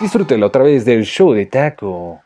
Disfrútelo 0.00 0.46
otra 0.46 0.62
vez 0.64 0.84
del 0.84 1.04
show 1.04 1.32
de 1.32 1.46
taco. 1.46 2.22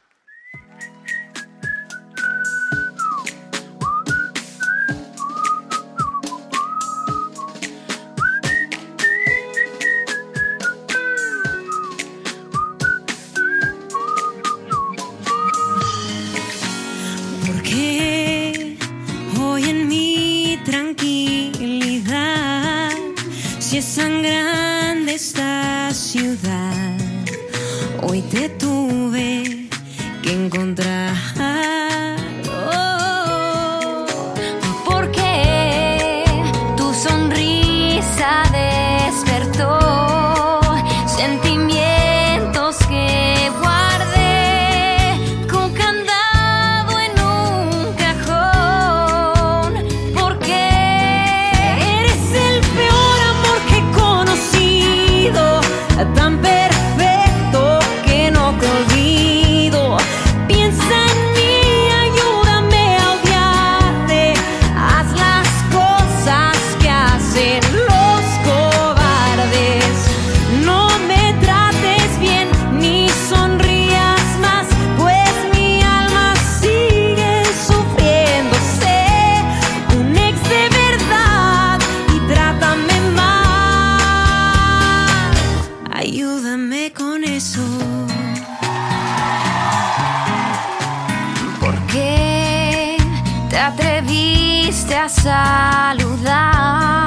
Atreviste 94.87 94.95
a 94.95 95.09
saludar 95.09 97.06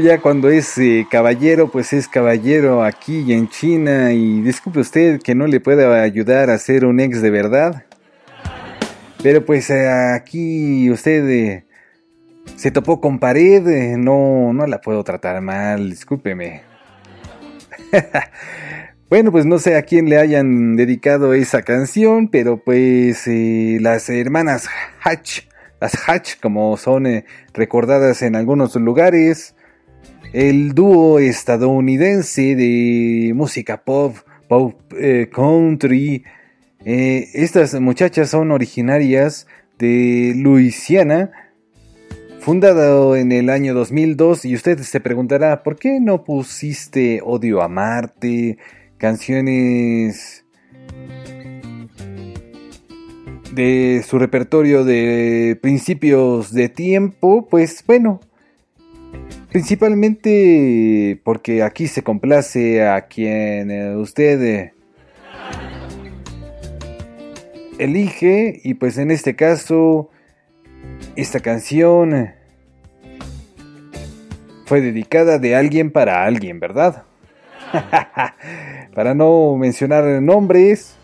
ya 0.00 0.20
cuando 0.20 0.48
es 0.48 0.78
eh, 0.78 1.06
caballero, 1.10 1.70
pues 1.70 1.92
es 1.92 2.08
caballero 2.08 2.82
aquí 2.82 3.20
y 3.20 3.32
en 3.32 3.48
China. 3.48 4.12
Y 4.12 4.40
disculpe 4.40 4.80
usted 4.80 5.20
que 5.20 5.34
no 5.34 5.46
le 5.46 5.60
pueda 5.60 6.02
ayudar 6.02 6.50
a 6.50 6.58
ser 6.58 6.84
un 6.84 7.00
ex 7.00 7.22
de 7.22 7.30
verdad. 7.30 7.84
Pero 9.22 9.44
pues 9.44 9.70
eh, 9.70 9.88
aquí 9.88 10.90
usted 10.90 11.28
eh, 11.28 11.64
se 12.56 12.70
topó 12.70 13.00
con 13.00 13.18
pared, 13.18 13.96
no, 13.96 14.52
no 14.52 14.66
la 14.66 14.80
puedo 14.80 15.04
tratar 15.04 15.40
mal, 15.40 15.90
discúlpeme. 15.90 16.62
bueno, 19.10 19.30
pues 19.30 19.44
no 19.44 19.58
sé 19.58 19.76
a 19.76 19.82
quién 19.82 20.08
le 20.08 20.16
hayan 20.16 20.76
dedicado 20.76 21.34
esa 21.34 21.62
canción, 21.62 22.28
pero 22.28 22.62
pues 22.62 23.24
las 23.26 24.08
hermanas 24.08 24.68
Hatch, 25.02 25.42
las 25.80 26.08
Hatch 26.08 26.40
como 26.40 26.76
son 26.76 27.24
recordadas 27.52 28.22
en 28.22 28.36
algunos 28.36 28.74
lugares, 28.76 29.54
el 30.32 30.74
dúo 30.74 31.18
estadounidense 31.18 32.54
de 32.54 33.32
música 33.34 33.82
pop, 33.82 34.16
pop 34.48 34.74
eh, 34.96 35.28
country, 35.32 36.24
eh, 36.84 37.28
estas 37.34 37.78
muchachas 37.80 38.30
son 38.30 38.52
originarias 38.52 39.46
de 39.78 40.32
Luisiana, 40.36 41.30
fundado 42.40 43.16
en 43.16 43.32
el 43.32 43.50
año 43.50 43.74
2002 43.74 44.44
y 44.44 44.54
usted 44.54 44.78
se 44.78 45.00
preguntará, 45.00 45.62
¿por 45.62 45.76
qué 45.76 46.00
no 46.00 46.24
pusiste 46.24 47.20
Odio 47.24 47.60
a 47.60 47.68
Marte, 47.68 48.58
canciones 48.98 50.44
de 53.52 54.04
su 54.06 54.18
repertorio 54.18 54.84
de 54.84 55.58
principios 55.60 56.52
de 56.52 56.68
tiempo? 56.68 57.46
Pues 57.48 57.84
bueno, 57.86 58.20
principalmente 59.50 61.20
porque 61.24 61.62
aquí 61.62 61.86
se 61.88 62.02
complace 62.02 62.86
a 62.86 63.02
quien 63.02 63.70
eh, 63.70 63.96
usted... 63.96 64.42
eh, 64.42 64.74
elige 67.80 68.60
y 68.62 68.74
pues 68.74 68.98
en 68.98 69.10
este 69.10 69.34
caso 69.34 70.10
esta 71.16 71.40
canción 71.40 72.32
fue 74.66 74.82
dedicada 74.82 75.38
de 75.38 75.56
alguien 75.56 75.90
para 75.90 76.24
alguien, 76.24 76.60
¿verdad? 76.60 77.04
para 78.94 79.14
no 79.14 79.56
mencionar 79.56 80.04
nombres. 80.22 80.94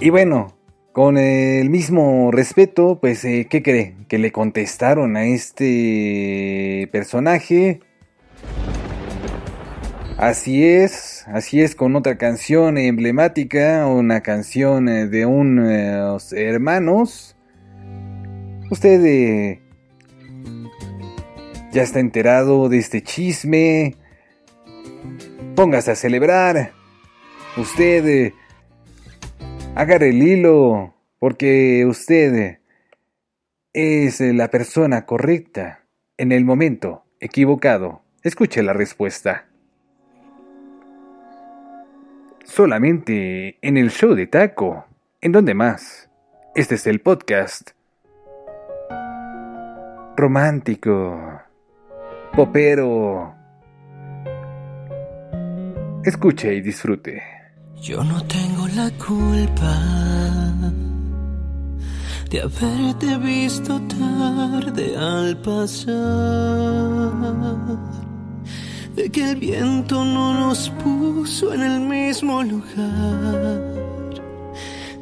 Y 0.00 0.10
bueno, 0.10 0.53
con 0.94 1.18
el 1.18 1.70
mismo 1.70 2.30
respeto, 2.30 3.00
pues, 3.00 3.24
eh, 3.24 3.48
¿qué 3.50 3.64
cree? 3.64 3.96
Que 4.06 4.16
le 4.16 4.30
contestaron 4.30 5.16
a 5.16 5.26
este 5.26 6.88
personaje. 6.92 7.80
Así 10.18 10.64
es, 10.64 11.24
así 11.26 11.60
es 11.60 11.74
con 11.74 11.96
otra 11.96 12.16
canción 12.16 12.78
emblemática, 12.78 13.88
una 13.88 14.20
canción 14.20 14.88
eh, 14.88 15.08
de 15.08 15.26
unos 15.26 16.32
hermanos. 16.32 17.34
Usted 18.70 19.04
eh, 19.04 19.60
ya 21.72 21.82
está 21.82 21.98
enterado 21.98 22.68
de 22.68 22.78
este 22.78 23.02
chisme. 23.02 23.96
Póngase 25.56 25.90
a 25.90 25.96
celebrar. 25.96 26.70
Usted 27.56 28.06
eh, 28.06 28.34
agarre 29.74 30.10
el 30.10 30.22
hilo, 30.22 30.94
porque 31.18 31.84
usted 31.86 32.58
es 33.72 34.20
la 34.20 34.48
persona 34.48 35.04
correcta 35.04 35.84
en 36.16 36.32
el 36.32 36.44
momento 36.44 37.04
equivocado. 37.20 38.02
Escuche 38.22 38.62
la 38.62 38.72
respuesta. 38.72 39.46
Solamente 42.44 43.58
en 43.62 43.76
el 43.76 43.90
show 43.90 44.14
de 44.14 44.26
Taco. 44.26 44.86
¿En 45.20 45.32
dónde 45.32 45.54
más? 45.54 46.08
Este 46.54 46.76
es 46.76 46.86
el 46.86 47.00
podcast. 47.00 47.70
Romántico. 50.16 51.40
Popero. 52.36 53.34
Escuche 56.04 56.54
y 56.54 56.60
disfrute. 56.60 57.33
Yo 57.84 58.02
no 58.02 58.18
tengo 58.24 58.66
la 58.68 58.90
culpa 58.92 59.78
de 62.30 62.40
haberte 62.40 63.18
visto 63.18 63.78
tarde 63.82 64.96
al 64.96 65.36
pasar, 65.36 65.92
de 68.96 69.10
que 69.10 69.32
el 69.32 69.36
viento 69.36 70.02
no 70.02 70.32
nos 70.32 70.70
puso 70.82 71.52
en 71.52 71.62
el 71.62 71.80
mismo 71.80 72.42
lugar, 72.42 73.60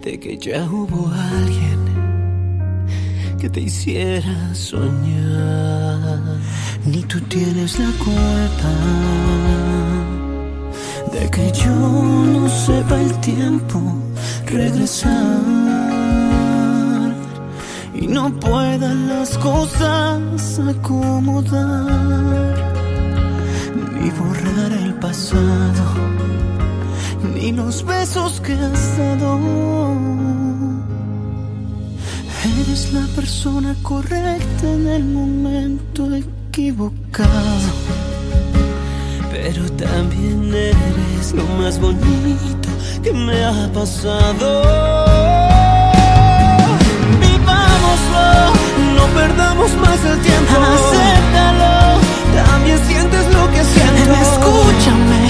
de 0.02 0.18
que 0.18 0.36
ya 0.36 0.64
hubo 0.64 1.08
alguien 1.08 1.78
que 3.38 3.48
te 3.48 3.60
hiciera 3.60 4.52
soñar. 4.56 6.18
Ni 6.84 7.00
tú 7.04 7.20
tienes 7.20 7.78
la 7.78 7.92
culpa 8.04 9.71
de 11.12 11.28
que 11.30 11.52
yo 11.52 11.70
no 11.70 12.48
sepa 12.48 13.00
el 13.00 13.12
tiempo 13.20 13.80
regresar 14.46 15.12
y 17.94 18.06
no 18.06 18.32
pueda 18.40 18.94
las 18.94 19.36
cosas 19.38 20.58
acomodar 20.58 21.86
ni 24.00 24.10
borrar 24.10 24.72
el 24.72 24.94
pasado 24.94 25.84
ni 27.34 27.52
los 27.52 27.84
besos 27.84 28.40
que 28.40 28.54
has 28.54 28.98
dado. 28.98 29.38
Eres 32.60 32.92
la 32.92 33.06
persona 33.14 33.76
correcta 33.82 34.66
en 34.66 34.86
el 34.88 35.04
momento 35.04 36.08
equivocado 36.14 38.11
pero 39.42 39.64
también 39.72 40.54
eres 40.54 41.32
lo 41.34 41.44
más 41.58 41.80
bonito 41.80 42.68
que 43.02 43.12
me 43.12 43.44
ha 43.44 43.68
pasado. 43.72 44.62
Vivámoslo, 47.20 48.28
no 48.96 49.04
perdamos 49.18 49.70
más 49.84 49.98
el 50.04 50.18
tiempo. 50.20 50.52
Acéptalo, 50.76 51.98
también 52.46 52.78
sientes 52.86 53.24
lo 53.34 53.50
que 53.50 53.64
siento. 53.64 54.12
Escúchame, 54.28 55.22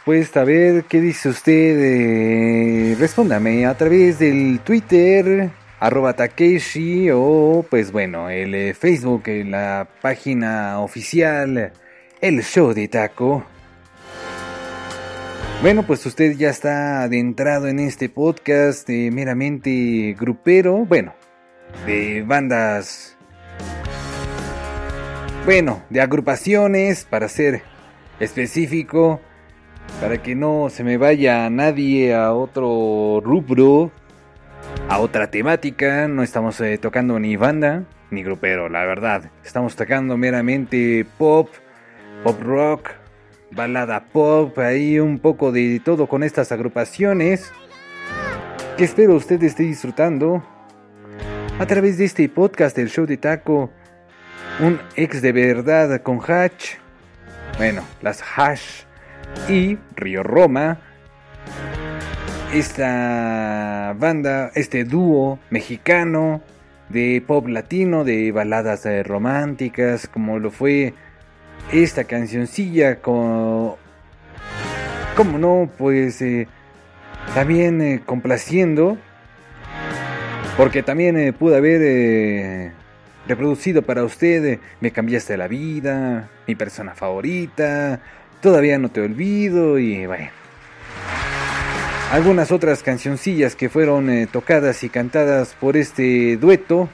respuesta. 0.00 0.40
A 0.40 0.44
ver, 0.44 0.84
¿qué 0.84 0.98
dice 0.98 1.28
usted? 1.28 1.76
Eh, 1.78 2.96
respóndame 2.98 3.66
a 3.66 3.76
través 3.76 4.18
del 4.18 4.60
Twitter, 4.60 5.50
arroba 5.78 6.14
Takeshi, 6.14 7.10
o 7.12 7.66
pues 7.68 7.92
bueno, 7.92 8.30
el 8.30 8.54
eh, 8.54 8.72
Facebook, 8.72 9.24
en 9.26 9.50
la 9.50 9.86
página 10.00 10.80
oficial, 10.80 11.72
el 12.22 12.42
show 12.42 12.72
de 12.72 12.88
taco. 12.88 13.44
Bueno, 15.60 15.82
pues 15.86 16.06
usted 16.06 16.34
ya 16.34 16.48
está 16.48 17.02
adentrado 17.02 17.68
en 17.68 17.78
este 17.78 18.08
podcast 18.08 18.88
eh, 18.88 19.10
meramente 19.12 20.16
grupero, 20.18 20.86
bueno, 20.86 21.12
de 21.84 22.22
bandas, 22.22 23.18
bueno, 25.44 25.82
de 25.90 26.00
agrupaciones, 26.00 27.04
para 27.04 27.28
ser 27.28 27.62
específico, 28.18 29.20
para 30.00 30.22
que 30.22 30.34
no 30.34 30.68
se 30.70 30.84
me 30.84 30.96
vaya 30.96 31.48
nadie 31.50 32.14
a 32.14 32.32
otro 32.32 33.20
rubro, 33.22 33.90
a 34.88 34.98
otra 34.98 35.30
temática. 35.30 36.08
No 36.08 36.22
estamos 36.22 36.60
eh, 36.60 36.78
tocando 36.78 37.18
ni 37.18 37.36
banda 37.36 37.84
ni 38.10 38.22
grupero, 38.22 38.68
la 38.68 38.84
verdad. 38.84 39.30
Estamos 39.44 39.76
tocando 39.76 40.16
meramente 40.16 41.06
pop, 41.18 41.48
pop 42.24 42.40
rock, 42.42 42.90
balada 43.50 44.04
pop, 44.04 44.58
ahí 44.58 44.98
un 44.98 45.18
poco 45.18 45.52
de 45.52 45.80
todo 45.84 46.06
con 46.06 46.22
estas 46.22 46.52
agrupaciones. 46.52 47.52
Que 48.76 48.84
espero 48.84 49.14
usted 49.14 49.42
esté 49.42 49.64
disfrutando 49.64 50.42
a 51.58 51.66
través 51.66 51.98
de 51.98 52.06
este 52.06 52.28
podcast, 52.28 52.76
el 52.78 52.88
show 52.88 53.06
de 53.06 53.16
taco. 53.16 53.70
Un 54.60 54.80
ex 54.96 55.22
de 55.22 55.32
verdad 55.32 56.02
con 56.02 56.20
Hatch. 56.26 56.76
Bueno, 57.58 57.82
las 58.02 58.22
Hash 58.36 58.84
y 59.48 59.78
Río 59.96 60.22
Roma. 60.22 60.78
Esta 62.52 63.94
banda, 63.98 64.50
este 64.54 64.84
dúo 64.84 65.38
mexicano 65.50 66.42
de 66.88 67.22
pop 67.24 67.46
latino, 67.48 68.04
de 68.04 68.32
baladas 68.32 68.84
eh, 68.86 69.02
románticas, 69.02 70.08
como 70.08 70.38
lo 70.38 70.50
fue 70.50 70.94
esta 71.72 72.04
cancioncilla, 72.04 73.00
como, 73.00 73.78
no, 75.38 75.70
pues 75.78 76.20
eh, 76.22 76.48
también 77.34 77.80
eh, 77.80 78.02
complaciendo, 78.04 78.98
porque 80.56 80.82
también 80.82 81.32
pude 81.34 81.56
haber 81.56 82.72
reproducido 83.28 83.82
para 83.82 84.02
usted 84.02 84.58
Me 84.80 84.90
cambiaste 84.90 85.36
la 85.36 85.46
vida, 85.46 86.28
mi 86.48 86.56
persona 86.56 86.94
favorita, 86.94 88.00
todavía 88.40 88.78
no 88.78 88.90
te 88.90 89.00
olvido 89.00 89.78
y 89.78 90.06
bueno. 90.06 90.30
Algunas 92.12 92.50
otras 92.50 92.82
cancioncillas 92.82 93.54
que 93.54 93.68
fueron 93.68 94.10
eh, 94.10 94.26
tocadas 94.26 94.82
y 94.82 94.88
cantadas 94.88 95.54
por 95.60 95.76
este 95.76 96.36
dueto. 96.36 96.88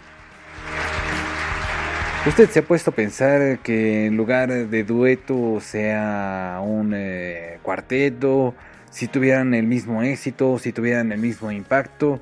¿Usted 2.26 2.50
se 2.50 2.58
ha 2.58 2.62
puesto 2.62 2.90
a 2.90 2.94
pensar 2.94 3.60
que 3.60 4.06
en 4.06 4.16
lugar 4.16 4.50
de 4.50 4.84
dueto 4.84 5.58
sea 5.60 6.60
un 6.62 6.92
eh, 6.94 7.58
cuarteto? 7.62 8.54
Si 8.90 9.08
tuvieran 9.08 9.54
el 9.54 9.66
mismo 9.66 10.02
éxito, 10.02 10.58
si 10.58 10.72
tuvieran 10.72 11.12
el 11.12 11.18
mismo 11.18 11.50
impacto. 11.50 12.20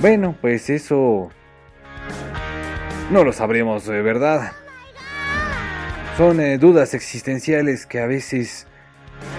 Bueno, 0.00 0.36
pues 0.40 0.68
eso 0.68 1.30
no 3.10 3.24
lo 3.24 3.32
sabremos 3.32 3.86
verdad. 3.86 4.52
Son 6.16 6.40
eh, 6.40 6.58
dudas 6.58 6.94
existenciales 6.94 7.86
que 7.86 8.00
a 8.00 8.06
veces 8.06 8.66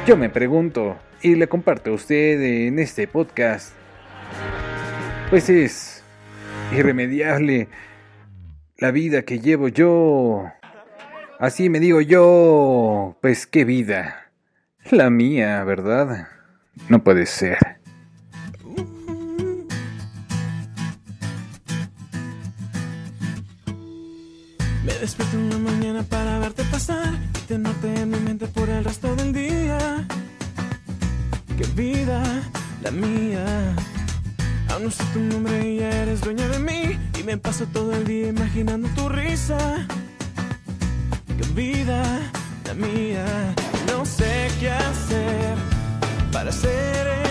yo 0.07 0.17
me 0.17 0.29
pregunto 0.29 0.97
y 1.21 1.35
le 1.35 1.47
comparto 1.47 1.91
a 1.91 1.93
usted 1.93 2.41
en 2.41 2.79
este 2.79 3.07
podcast. 3.07 3.73
Pues 5.29 5.49
es 5.49 6.03
irremediable 6.75 7.67
la 8.77 8.91
vida 8.91 9.21
que 9.21 9.39
llevo 9.39 9.67
yo. 9.67 10.45
Así 11.39 11.69
me 11.69 11.79
digo 11.79 12.01
yo, 12.01 13.17
pues 13.21 13.45
qué 13.45 13.63
vida. 13.63 14.31
La 14.89 15.09
mía, 15.09 15.63
¿verdad? 15.63 16.27
No 16.89 17.03
puede 17.03 17.27
ser. 17.27 17.57
Me 24.83 24.93
despierto 24.99 25.37
para 26.03 26.39
verte 26.39 26.63
pasar 26.65 27.13
y 27.35 27.47
tenerte 27.47 27.93
en 27.93 28.09
mi 28.09 28.19
mente 28.19 28.47
por 28.47 28.69
el 28.69 28.83
resto 28.83 29.15
del 29.15 29.33
día. 29.33 30.07
Qué 31.57 31.65
vida, 31.75 32.21
la 32.81 32.91
mía. 32.91 33.75
Aún 34.69 34.85
no 34.85 34.91
sé 34.91 35.03
tu 35.13 35.19
nombre 35.19 35.69
y 35.69 35.77
ya 35.77 35.89
eres 36.03 36.21
dueña 36.21 36.47
de 36.47 36.59
mí. 36.59 36.97
Y 37.19 37.23
me 37.23 37.37
paso 37.37 37.65
todo 37.67 37.93
el 37.93 38.05
día 38.05 38.27
imaginando 38.27 38.87
tu 38.89 39.09
risa. 39.09 39.85
Qué 41.37 41.47
vida, 41.53 42.03
la 42.65 42.73
mía. 42.73 43.25
No 43.87 44.05
sé 44.05 44.49
qué 44.59 44.71
hacer 44.71 45.55
para 46.31 46.49
hacer 46.49 47.30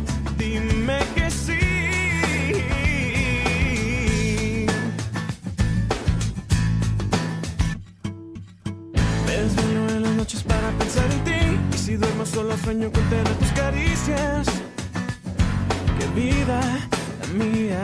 Y 11.73 11.77
si 11.77 11.95
duermo 11.95 12.25
solo 12.25 12.57
sueño 12.57 12.91
con 12.91 13.03
tener 13.09 13.35
tus 13.35 13.51
caricias. 13.51 14.47
Qué 15.97 16.07
vida 16.19 16.59
la 17.21 17.27
mía. 17.43 17.81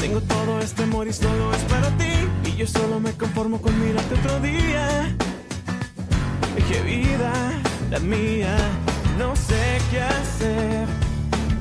Tengo 0.00 0.20
todo 0.22 0.60
este 0.60 0.82
amor 0.82 1.06
y 1.08 1.12
solo 1.12 1.52
es 1.52 1.62
para 1.62 1.88
ti. 1.96 2.12
Y 2.46 2.56
yo 2.56 2.66
solo 2.66 3.00
me 3.00 3.12
conformo 3.12 3.60
con 3.60 3.78
mirarte 3.80 4.14
otro 4.14 4.40
día. 4.40 5.14
Qué 6.68 6.80
vida 6.82 7.32
la 7.90 7.98
mía. 8.00 8.56
No 9.18 9.36
sé 9.36 9.78
qué 9.90 10.00
hacer 10.00 10.86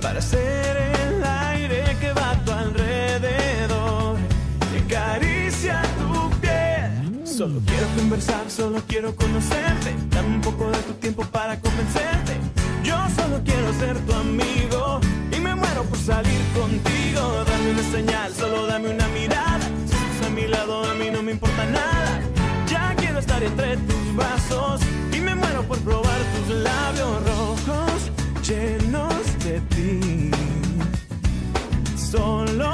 para 0.02 0.20
hacer 0.20 0.93
Solo 7.44 7.60
quiero 7.66 7.88
conversar, 7.98 8.50
solo 8.50 8.82
quiero 8.88 9.14
conocerte. 9.18 9.94
Dame 10.12 10.36
un 10.36 10.40
poco 10.40 10.72
de 10.72 10.78
tu 10.78 10.94
tiempo 10.94 11.26
para 11.26 11.60
convencerte. 11.60 12.38
Yo 12.86 12.96
solo 13.18 13.42
quiero 13.44 13.74
ser 13.74 13.98
tu 14.06 14.14
amigo 14.14 15.02
y 15.30 15.42
me 15.42 15.54
muero 15.54 15.84
por 15.84 15.98
salir 15.98 16.40
contigo. 16.58 17.44
Dame 17.46 17.72
una 17.72 17.84
señal, 17.92 18.34
solo 18.34 18.66
dame 18.66 18.92
una 18.92 19.06
mirada. 19.10 19.60
Si 19.60 19.94
estás 19.94 20.28
a 20.28 20.30
mi 20.30 20.48
lado, 20.48 20.90
a 20.90 20.94
mí 20.94 21.10
no 21.12 21.22
me 21.22 21.34
importa 21.34 21.66
nada. 21.66 22.22
Ya 22.70 22.96
quiero 22.96 23.20
estar 23.20 23.44
entre 23.44 23.76
tus 23.76 24.16
brazos 24.16 24.80
y 25.12 25.20
me 25.20 25.36
muero 25.36 25.64
por 25.64 25.80
probar 25.80 26.20
tus 26.38 26.56
labios 26.56 27.26
rojos 27.26 28.12
llenos 28.48 29.44
de 29.44 29.60
ti. 29.76 30.32
Solo 31.98 32.74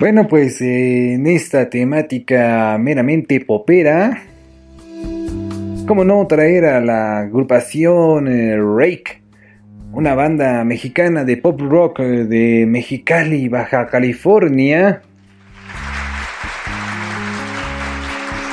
Bueno, 0.00 0.26
pues 0.26 0.62
eh, 0.62 1.12
en 1.12 1.26
esta 1.26 1.68
temática 1.68 2.78
meramente 2.80 3.38
popera, 3.38 4.22
¿cómo 5.86 6.06
no 6.06 6.26
traer 6.26 6.64
a 6.64 6.80
la 6.80 7.18
agrupación 7.18 8.26
eh, 8.26 8.56
Rake? 8.56 9.20
Una 9.92 10.14
banda 10.14 10.64
mexicana 10.64 11.24
de 11.24 11.36
pop 11.36 11.60
rock 11.60 12.00
eh, 12.00 12.24
de 12.24 12.64
Mexicali, 12.66 13.50
Baja 13.50 13.88
California. 13.88 15.02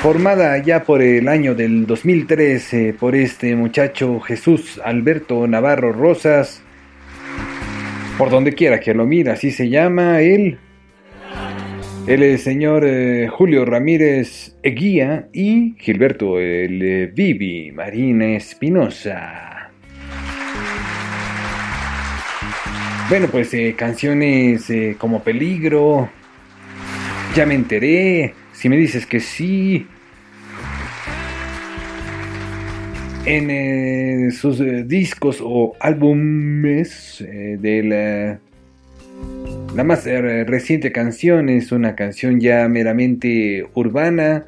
Formada 0.02 0.58
ya 0.58 0.84
por 0.84 1.02
el 1.02 1.30
año 1.30 1.56
del 1.56 1.88
2013 1.88 2.94
por 3.00 3.16
este 3.16 3.56
muchacho 3.56 4.20
Jesús 4.20 4.82
Alberto 4.84 5.48
Navarro 5.48 5.94
Rosas. 5.94 6.62
Por 8.18 8.30
donde 8.30 8.52
quiera 8.52 8.82
que 8.82 8.94
lo 8.94 9.06
mira, 9.06 9.32
así 9.32 9.50
se 9.50 9.70
llama 9.70 10.20
él. 10.20 10.60
El 12.08 12.40
señor 12.40 12.86
eh, 12.86 13.28
Julio 13.28 13.66
Ramírez 13.66 14.56
Eguía 14.64 15.28
y 15.34 15.76
Gilberto 15.78 16.40
el 16.40 16.82
eh, 16.82 17.12
Vivi 17.14 17.74
Marín 17.74 18.22
Espinosa. 18.22 19.72
Bueno, 23.10 23.28
pues 23.28 23.54
eh, 23.54 23.76
canciones 23.78 24.70
eh, 24.70 24.96
como 24.98 25.22
Peligro, 25.22 26.10
Ya 27.36 27.46
me 27.46 27.56
enteré, 27.56 28.34
si 28.54 28.70
me 28.70 28.78
dices 28.78 29.06
que 29.06 29.20
sí. 29.20 29.86
En 33.26 34.32
sus 34.32 34.62
discos 34.88 35.40
o 35.44 35.76
álbumes 35.82 37.20
eh, 37.20 37.58
de 37.60 38.40
la 39.78 39.84
más 39.84 40.08
eh, 40.08 40.44
reciente 40.44 40.92
canción 40.92 41.50
es 41.50 41.72
una 41.72 41.96
canción 41.96 42.40
ya 42.40 42.68
meramente 42.68 43.70
urbana. 43.76 44.44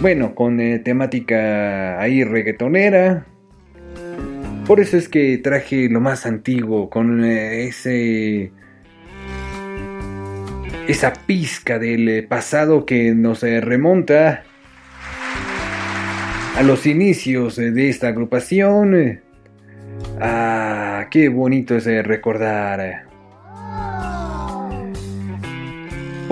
Bueno, 0.00 0.34
con 0.34 0.58
eh, 0.58 0.78
temática 0.78 2.00
ahí 2.00 2.24
reggaetonera. 2.24 3.26
Por 4.66 4.80
eso 4.80 4.96
es 4.96 5.06
que 5.06 5.36
traje 5.36 5.90
lo 5.90 6.00
más 6.00 6.24
antiguo, 6.24 6.88
con 6.88 7.22
eh, 7.26 7.66
ese. 7.66 8.52
esa 10.88 11.12
pizca 11.12 11.78
del 11.78 12.26
pasado 12.26 12.86
que 12.86 13.14
nos 13.14 13.42
remonta 13.42 14.44
a 16.56 16.62
los 16.62 16.86
inicios 16.86 17.56
de 17.56 17.90
esta 17.90 18.08
agrupación. 18.08 19.20
Ah, 20.18 21.08
qué 21.10 21.28
bonito 21.28 21.76
es 21.76 21.84
recordar. 22.06 23.11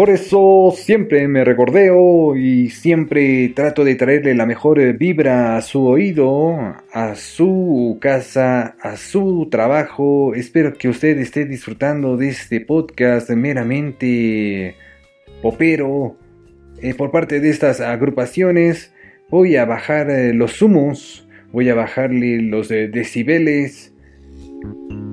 Por 0.00 0.08
eso 0.08 0.72
siempre 0.74 1.28
me 1.28 1.44
recordeo 1.44 2.34
y 2.34 2.70
siempre 2.70 3.50
trato 3.50 3.84
de 3.84 3.96
traerle 3.96 4.34
la 4.34 4.46
mejor 4.46 4.96
vibra 4.96 5.58
a 5.58 5.60
su 5.60 5.86
oído, 5.86 6.56
a 6.90 7.14
su 7.16 7.98
casa, 8.00 8.76
a 8.80 8.96
su 8.96 9.48
trabajo. 9.50 10.34
Espero 10.34 10.72
que 10.72 10.88
usted 10.88 11.18
esté 11.18 11.44
disfrutando 11.44 12.16
de 12.16 12.30
este 12.30 12.62
podcast 12.62 13.28
meramente 13.28 14.74
popero. 15.42 16.16
Eh, 16.80 16.94
por 16.94 17.10
parte 17.10 17.38
de 17.40 17.50
estas 17.50 17.82
agrupaciones 17.82 18.94
voy 19.28 19.56
a 19.56 19.66
bajar 19.66 20.10
eh, 20.10 20.32
los 20.32 20.62
humos, 20.62 21.28
voy 21.52 21.68
a 21.68 21.74
bajarle 21.74 22.40
los 22.40 22.70
eh, 22.70 22.88
decibeles. 22.88 23.92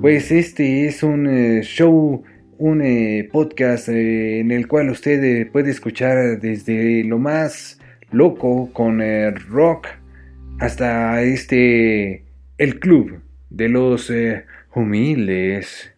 Pues 0.00 0.32
este 0.32 0.86
es 0.86 1.02
un 1.02 1.60
show 1.60 2.24
un 2.58 2.82
eh, 2.82 3.28
podcast 3.32 3.88
eh, 3.88 4.40
en 4.40 4.50
el 4.50 4.66
cual 4.66 4.90
usted 4.90 5.22
eh, 5.22 5.46
puede 5.46 5.70
escuchar 5.70 6.40
desde 6.40 7.04
lo 7.04 7.18
más 7.18 7.78
loco 8.10 8.70
con 8.72 9.00
eh, 9.00 9.30
rock 9.30 9.86
hasta 10.58 11.22
este 11.22 12.24
el 12.58 12.80
club 12.80 13.20
de 13.50 13.68
los 13.68 14.12
humildes 14.74 15.92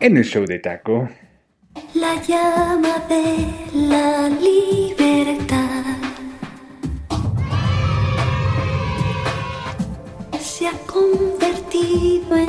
en 0.00 0.16
el 0.16 0.24
show 0.24 0.46
de 0.46 0.58
taco. 0.58 1.08
La 1.94 2.20
llama 2.22 3.04
de 3.08 3.46
la 3.74 4.30
libertad 4.30 5.98
se 10.40 10.68
ha 10.68 10.72
convertido 10.86 12.36
en 12.36 12.48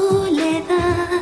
soledad. 0.00 1.19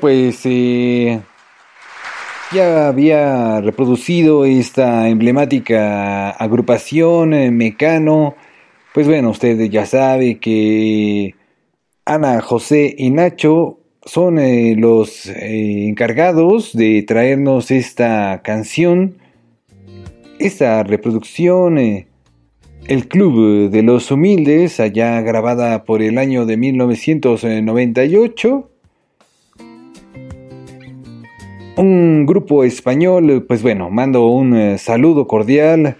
Pues 0.00 0.40
eh, 0.44 1.20
ya 2.52 2.88
había 2.88 3.60
reproducido 3.60 4.44
esta 4.44 5.08
emblemática 5.08 6.30
agrupación 6.30 7.34
eh, 7.34 7.50
Mecano. 7.50 8.34
Pues 8.94 9.06
bueno, 9.06 9.30
usted 9.30 9.58
ya 9.70 9.86
sabe 9.86 10.38
que 10.38 11.34
Ana, 12.04 12.40
José 12.40 12.94
y 12.96 13.10
Nacho 13.10 13.78
son 14.04 14.38
eh, 14.38 14.74
los 14.76 15.26
encargados 15.26 16.72
de 16.72 17.02
traernos 17.02 17.70
esta 17.70 18.40
canción, 18.42 19.18
esta 20.38 20.82
reproducción, 20.82 21.78
El 21.78 23.08
Club 23.08 23.70
de 23.70 23.82
los 23.82 24.10
Humildes, 24.10 24.80
allá 24.80 25.20
grabada 25.20 25.84
por 25.84 26.00
el 26.02 26.16
año 26.16 26.46
de 26.46 26.56
1998. 26.56 28.69
Un 31.76 32.26
grupo 32.26 32.64
español, 32.64 33.44
pues 33.46 33.62
bueno, 33.62 33.90
mando 33.90 34.26
un 34.26 34.56
eh, 34.56 34.78
saludo 34.78 35.26
cordial 35.26 35.96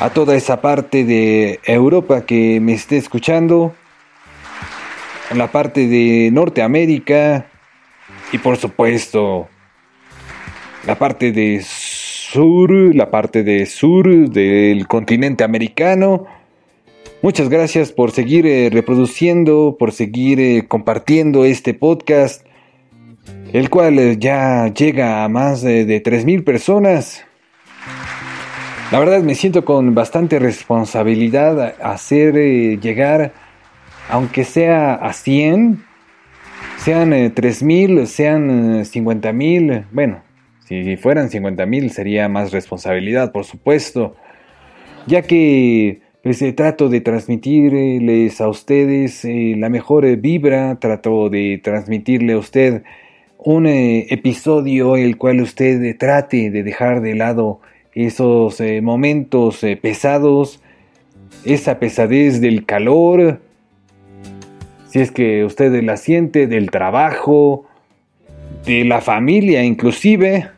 a 0.00 0.10
toda 0.10 0.34
esa 0.36 0.62
parte 0.62 1.04
de 1.04 1.60
Europa 1.64 2.24
que 2.24 2.58
me 2.60 2.72
esté 2.72 2.96
escuchando 2.96 3.74
en 5.30 5.38
la 5.38 5.52
parte 5.52 5.86
de 5.88 6.30
Norteamérica 6.32 7.46
y 8.32 8.38
por 8.38 8.56
supuesto 8.56 9.48
la 10.86 10.98
parte 10.98 11.32
de 11.32 11.60
sur, 11.62 12.70
la 12.94 13.10
parte 13.10 13.42
de 13.42 13.66
sur 13.66 14.30
del 14.30 14.86
continente 14.86 15.44
americano. 15.44 16.26
Muchas 17.22 17.50
gracias 17.50 17.92
por 17.92 18.12
seguir 18.12 18.46
eh, 18.46 18.70
reproduciendo, 18.72 19.76
por 19.78 19.92
seguir 19.92 20.40
eh, 20.40 20.66
compartiendo 20.66 21.44
este 21.44 21.74
podcast, 21.74 22.46
el 23.52 23.70
cual 23.70 23.98
eh, 23.98 24.16
ya 24.18 24.68
llega 24.68 25.24
a 25.24 25.28
más 25.28 25.62
de, 25.62 25.84
de 25.84 26.02
3.000 26.02 26.44
personas. 26.44 27.24
La 28.92 28.98
verdad 28.98 29.22
me 29.22 29.34
siento 29.34 29.64
con 29.64 29.94
bastante 29.94 30.38
responsabilidad 30.38 31.74
hacer 31.80 32.36
eh, 32.36 32.78
llegar 32.80 33.32
aunque 34.10 34.44
sea 34.44 34.94
a 34.94 35.12
100, 35.12 35.84
sean 36.78 37.12
eh, 37.12 37.32
3.000, 37.32 38.06
sean 38.06 38.80
eh, 38.80 38.82
50.000, 38.82 39.86
bueno, 39.92 40.22
si 40.66 40.96
fueran 40.96 41.30
50.000 41.30 41.88
sería 41.90 42.28
más 42.28 42.52
responsabilidad, 42.52 43.32
por 43.32 43.44
supuesto, 43.44 44.16
ya 45.06 45.22
que 45.22 46.00
pues 46.22 46.42
eh, 46.42 46.52
trato 46.52 46.88
de 46.88 47.00
transmitirles 47.00 48.40
a 48.40 48.48
ustedes 48.48 49.24
la 49.24 49.68
mejor 49.68 50.04
vibra, 50.16 50.78
trato 50.80 51.30
de 51.30 51.60
transmitirle 51.62 52.34
a 52.34 52.38
usted 52.38 52.82
un 53.44 53.66
eh, 53.66 54.06
episodio 54.10 54.96
el 54.96 55.16
cual 55.16 55.40
usted 55.40 55.96
trate 55.98 56.50
de 56.50 56.62
dejar 56.62 57.00
de 57.00 57.14
lado 57.14 57.60
esos 57.94 58.60
eh, 58.60 58.82
momentos 58.82 59.64
eh, 59.64 59.76
pesados, 59.76 60.60
esa 61.44 61.78
pesadez 61.78 62.40
del 62.40 62.66
calor, 62.66 63.40
si 64.88 65.00
es 65.00 65.10
que 65.10 65.44
usted 65.44 65.82
la 65.82 65.96
siente 65.96 66.46
del 66.46 66.70
trabajo, 66.70 67.64
de 68.66 68.84
la 68.84 69.00
familia 69.00 69.64
inclusive. 69.64 70.48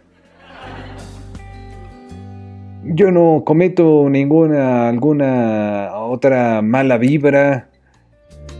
Yo 2.85 3.12
no 3.12 3.43
cometo 3.45 4.09
ninguna 4.11 4.89
alguna 4.89 5.93
otra 5.95 6.62
mala 6.62 6.99
vibra. 6.99 7.68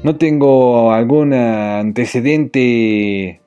No 0.05 0.17
tengo 0.17 0.93
algún 0.93 1.35
antecedente. 1.35 3.42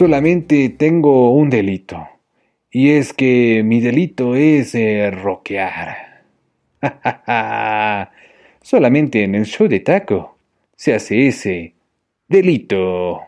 Solamente 0.00 0.70
tengo 0.70 1.30
un 1.34 1.50
delito. 1.50 2.08
Y 2.70 2.92
es 2.92 3.12
que 3.12 3.60
mi 3.62 3.82
delito 3.82 4.34
es 4.34 4.74
eh, 4.74 5.10
rockear. 5.10 6.22
Solamente 8.62 9.24
en 9.24 9.34
el 9.34 9.44
show 9.44 9.68
de 9.68 9.80
taco 9.80 10.38
se 10.74 10.94
hace 10.94 11.26
ese 11.26 11.74
delito. 12.26 13.20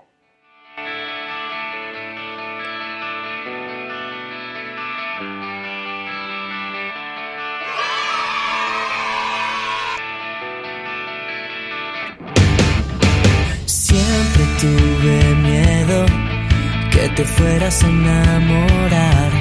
Te 17.14 17.24
fueras 17.24 17.82
a 17.82 17.88
enamorar 17.88 19.32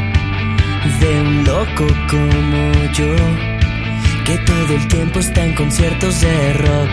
de 0.99 1.21
un 1.21 1.43
loco 1.45 1.87
como 2.09 2.91
yo, 2.93 3.15
que 4.25 4.37
todo 4.39 4.75
el 4.75 4.87
tiempo 4.87 5.19
está 5.19 5.45
en 5.45 5.53
conciertos 5.55 6.21
de 6.21 6.53
rock, 6.53 6.89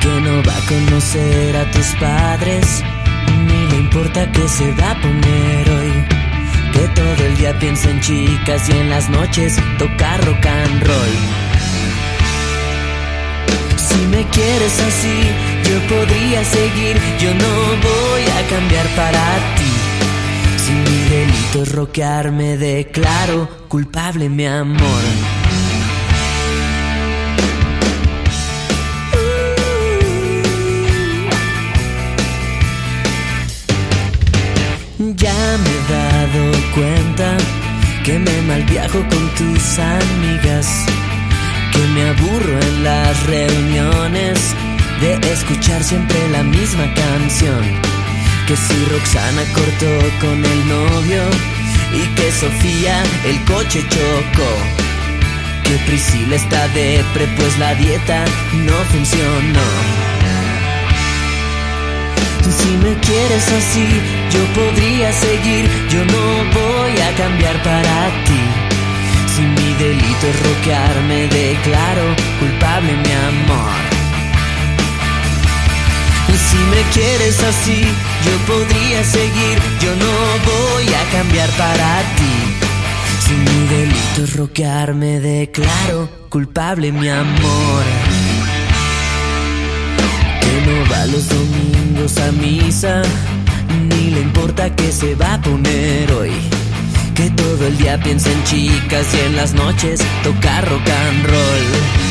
que 0.00 0.20
no 0.22 0.42
va 0.44 0.56
a 0.56 0.66
conocer 0.66 1.56
a 1.56 1.70
tus 1.70 1.86
padres, 1.96 2.82
ni 3.46 3.66
le 3.70 3.76
importa 3.76 4.30
que 4.32 4.48
se 4.48 4.72
va 4.72 4.92
a 4.92 5.00
poner 5.00 5.70
hoy, 5.70 5.92
que 6.72 6.88
todo 6.94 7.26
el 7.26 7.36
día 7.36 7.58
piensa 7.58 7.90
en 7.90 8.00
chicas 8.00 8.68
y 8.68 8.72
en 8.72 8.90
las 8.90 9.08
noches 9.10 9.56
toca 9.78 10.16
rock 10.18 10.46
and 10.46 10.86
roll. 10.86 11.45
Quieres 14.32 14.80
así, 14.80 15.18
yo 15.68 15.96
podría 15.96 16.44
seguir, 16.44 16.96
yo 17.18 17.34
no 17.34 17.52
voy 17.88 18.22
a 18.22 18.48
cambiar 18.48 18.86
para 18.94 19.36
ti. 19.56 19.72
Si 20.58 20.72
mi 20.72 21.08
delito 21.08 21.62
es 21.62 21.72
rockear, 21.72 22.32
me 22.32 22.56
declaro 22.56 23.48
culpable, 23.68 24.28
mi 24.28 24.46
amor. 24.46 25.02
Ya 34.98 35.58
me 35.62 35.70
he 35.70 35.92
dado 35.92 36.52
cuenta 36.74 37.36
que 38.04 38.18
me 38.18 38.42
malviajo 38.42 38.98
con 39.08 39.28
tus 39.34 39.78
amigas 39.78 40.86
que 41.76 41.86
me 41.88 42.08
aburro 42.08 42.58
en 42.60 42.84
las 42.84 43.26
reuniones 43.26 44.38
de 45.00 45.32
escuchar 45.32 45.82
siempre 45.84 46.16
la 46.30 46.42
misma 46.42 46.86
canción. 46.94 47.62
Que 48.46 48.56
si 48.56 48.84
Roxana 48.86 49.42
cortó 49.52 49.92
con 50.20 50.44
el 50.44 50.68
novio 50.68 51.22
y 51.92 52.06
que 52.14 52.32
Sofía 52.32 53.02
el 53.26 53.44
coche 53.44 53.84
chocó. 53.88 54.52
Que 55.64 55.76
Priscila 55.86 56.36
está 56.36 56.68
depre 56.68 57.26
pues 57.36 57.58
la 57.58 57.74
dieta 57.74 58.24
no 58.64 58.76
funcionó. 58.92 59.68
Si 62.58 62.70
me 62.78 62.94
quieres 63.00 63.46
así, 63.52 63.86
yo 64.30 64.42
podría 64.54 65.12
seguir, 65.12 65.68
yo 65.90 66.04
no 66.04 66.24
voy 66.58 67.00
a 67.00 67.16
cambiar 67.16 67.62
para 67.62 68.24
ti. 68.24 68.65
Si 69.36 69.42
mi 69.42 69.74
delito 69.74 70.26
es 70.28 70.42
rockear, 70.46 71.02
me 71.02 71.28
declaro 71.28 72.16
culpable, 72.38 72.90
mi 73.04 73.12
amor. 73.12 73.76
Y 76.32 76.36
si 76.38 76.56
me 76.56 76.80
quieres 76.94 77.42
así, 77.44 77.82
yo 78.24 78.32
podría 78.46 79.04
seguir, 79.04 79.58
yo 79.82 79.94
no 79.94 80.12
voy 80.50 80.86
a 80.88 81.04
cambiar 81.12 81.50
para 81.50 82.00
ti. 82.16 82.34
Si 83.26 83.34
mi 83.34 83.66
delito 83.76 84.24
es 84.24 84.36
rockear, 84.36 84.94
me 84.94 85.20
declaro 85.20 86.08
culpable, 86.30 86.90
mi 86.90 87.10
amor. 87.10 87.84
Que 90.40 90.66
no 90.66 90.90
va 90.90 91.04
los 91.04 91.28
domingos 91.28 92.16
a 92.16 92.32
misa, 92.32 93.02
ni 93.86 94.12
le 94.12 94.20
importa 94.22 94.74
que 94.74 94.90
se 94.90 95.14
va 95.14 95.34
a 95.34 95.40
poner 95.42 96.10
hoy. 96.10 96.32
Que 97.16 97.30
todo 97.30 97.66
el 97.66 97.78
día 97.78 97.98
piensa 97.98 98.30
en 98.30 98.44
chicas 98.44 99.06
y 99.14 99.26
en 99.26 99.36
las 99.36 99.54
noches 99.54 100.00
toca 100.22 100.60
rock 100.60 100.88
and 100.88 101.26
roll. 101.26 102.06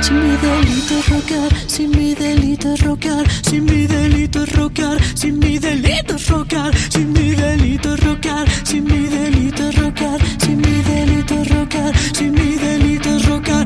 Si 0.00 0.12
mi 0.12 0.36
delito 0.36 0.98
es 0.98 1.08
rockear, 1.08 1.52
si 1.66 1.88
mi 1.88 2.14
delito 2.14 2.74
es 2.74 2.80
rockear, 2.80 3.24
si 3.42 3.60
mi 3.60 3.86
delito 3.86 4.44
es 4.44 4.52
rockear, 4.52 4.98
si 5.14 5.32
mi 5.32 5.58
delito 5.58 6.14
es 6.14 6.28
rockear, 6.28 6.72
si 6.90 6.98
mi 7.00 7.34
delito 7.34 7.94
es 7.94 8.00
rockear, 8.04 8.48
si 8.64 8.80
mi 8.80 9.06
delito 9.08 9.68
es 9.68 9.76
rockear, 9.76 10.20
si 10.38 10.50
mi 10.50 10.82
delito 10.82 11.34
es 11.42 11.48
rockear, 11.48 11.92
si 12.14 12.24
mi 12.30 12.54
delito 12.56 13.16
es 13.16 13.26
rockear, 13.26 13.64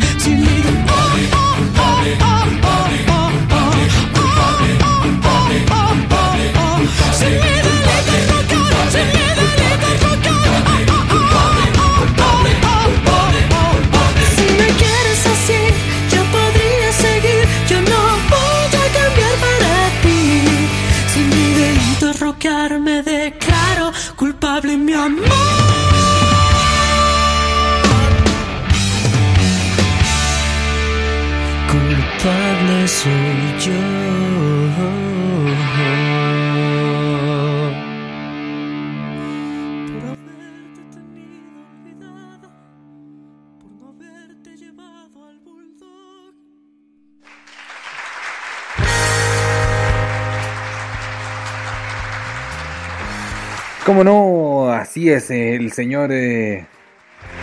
Como 53.86 54.02
no, 54.02 54.72
así 54.72 55.10
es 55.10 55.30
el 55.30 55.70
señor 55.70 56.10
eh, 56.10 56.66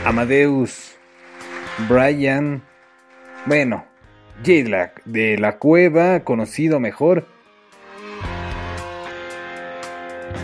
Amadeus 0.03 0.97
Brian, 1.87 2.61
bueno, 3.45 3.85
J-Lac 4.45 5.05
de 5.05 5.37
la 5.37 5.57
Cueva, 5.57 6.19
conocido 6.25 6.81
mejor 6.81 7.25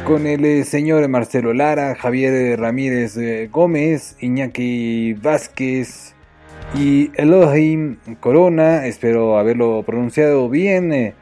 con 0.05 0.25
el 0.25 0.45
eh, 0.45 0.63
señor 0.63 1.05
Marcelo 1.09 1.53
Lara, 1.53 1.95
Javier 1.95 2.57
Ramírez 2.57 3.17
eh, 3.17 3.49
Gómez, 3.51 4.15
Iñaki 4.21 5.15
Vázquez 5.15 6.15
y 6.75 7.11
Elohim 7.15 7.97
Corona, 8.21 8.85
espero 8.85 9.37
haberlo 9.37 9.83
pronunciado 9.83 10.47
bien, 10.47 11.13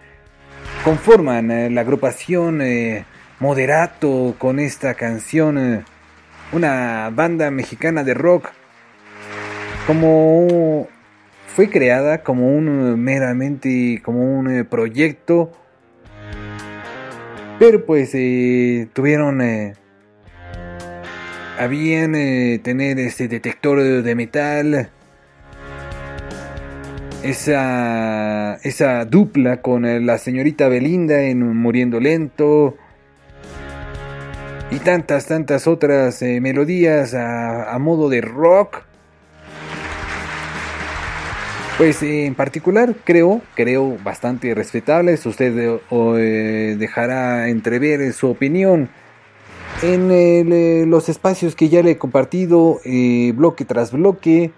conforman 0.84 1.74
la 1.74 1.82
agrupación 1.82 2.62
Moderato 3.40 4.36
con 4.38 4.60
esta 4.60 4.96
canción, 4.96 5.58
eh, 5.58 5.84
una 6.52 7.10
banda 7.14 7.52
mexicana 7.52 8.04
de 8.04 8.14
rock, 8.14 8.50
como 9.86 10.88
fue 11.58 11.70
creada 11.70 12.24
como 12.24 12.56
un 12.56 13.02
meramente 13.02 14.00
como 14.04 14.38
un 14.38 14.48
eh, 14.48 14.64
proyecto, 14.64 15.52
pero 17.58 17.84
pues 17.84 18.12
eh, 18.14 18.88
tuvieron 18.94 19.42
eh, 19.42 19.74
a 21.58 21.66
bien 21.66 22.14
tener 22.62 23.00
este 23.00 23.28
detector 23.28 24.04
de 24.04 24.16
metal. 24.16 24.92
Esa, 27.24 28.56
esa 28.62 29.06
dupla 29.06 29.64
con 29.64 30.06
la 30.06 30.20
señorita 30.20 30.68
Belinda 30.68 31.24
en 31.24 31.58
Muriendo 31.58 32.00
Lento. 32.00 32.78
Y 34.70 34.80
tantas, 34.80 35.28
tantas 35.28 35.66
otras 35.66 36.22
eh, 36.22 36.42
melodías 36.42 37.14
a, 37.14 37.78
modo 37.80 38.10
de 38.10 38.20
rock. 38.20 38.84
Pues 41.78 42.04
eh, 42.04 42.26
en 42.26 42.36
particular 42.36 42.94
creo, 43.06 43.42
creo 43.56 43.98
bastante 44.04 44.54
respetables. 44.54 45.26
Usted 45.26 45.80
eh, 45.90 46.76
dejará 46.78 47.48
entrever 47.48 48.12
su 48.12 48.30
opinión 48.30 48.90
en 49.84 50.90
los 50.90 51.08
espacios 51.08 51.56
que 51.56 51.70
ya 51.70 51.82
le 51.82 51.92
he 51.92 51.98
compartido, 51.98 52.82
bloque 53.36 53.64
tras 53.64 53.94
bloque. 53.94 54.52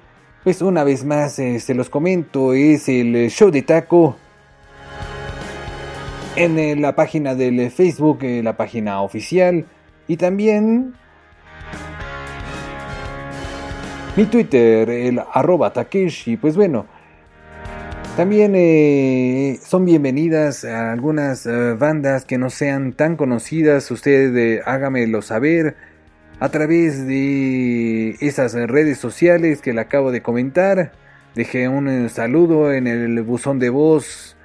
Pues 0.43 0.63
una 0.63 0.83
vez 0.83 1.05
más 1.05 1.33
se 1.33 1.73
los 1.75 1.89
comento, 1.89 2.53
es 2.53 2.89
el 2.89 3.29
show 3.29 3.51
de 3.51 3.61
taco. 3.61 4.15
En 6.35 6.81
la 6.81 6.95
página 6.95 7.35
del 7.35 7.69
Facebook, 7.69 8.19
la 8.23 8.57
página 8.57 9.01
oficial. 9.01 9.65
Y 10.09 10.17
también 10.17 10.95
mi 14.17 14.25
Twitter, 14.25 14.89
el 14.89 15.21
arroba 15.31 15.71
Takeshi. 15.71 16.35
Pues 16.35 16.55
bueno, 16.55 16.87
también 18.17 18.53
eh, 18.55 19.59
son 19.63 19.85
bienvenidas 19.85 20.65
a 20.65 20.91
algunas 20.91 21.45
eh, 21.45 21.75
bandas 21.75 22.25
que 22.25 22.39
no 22.39 22.49
sean 22.49 22.93
tan 22.93 23.17
conocidas. 23.17 23.91
Usted 23.91 24.35
eh, 24.35 24.61
hágamelo 24.65 25.21
saber 25.21 25.75
a 26.39 26.49
través 26.49 27.05
de 27.05 28.17
esas 28.19 28.55
redes 28.55 28.97
sociales 28.97 29.61
que 29.61 29.73
le 29.73 29.81
acabo 29.81 30.11
de 30.11 30.23
comentar. 30.23 30.91
Dejé 31.35 31.67
un 31.67 31.87
eh, 31.87 32.09
saludo 32.09 32.73
en 32.73 32.87
el 32.87 33.21
buzón 33.21 33.59
de 33.59 33.69
voz, 33.69 34.35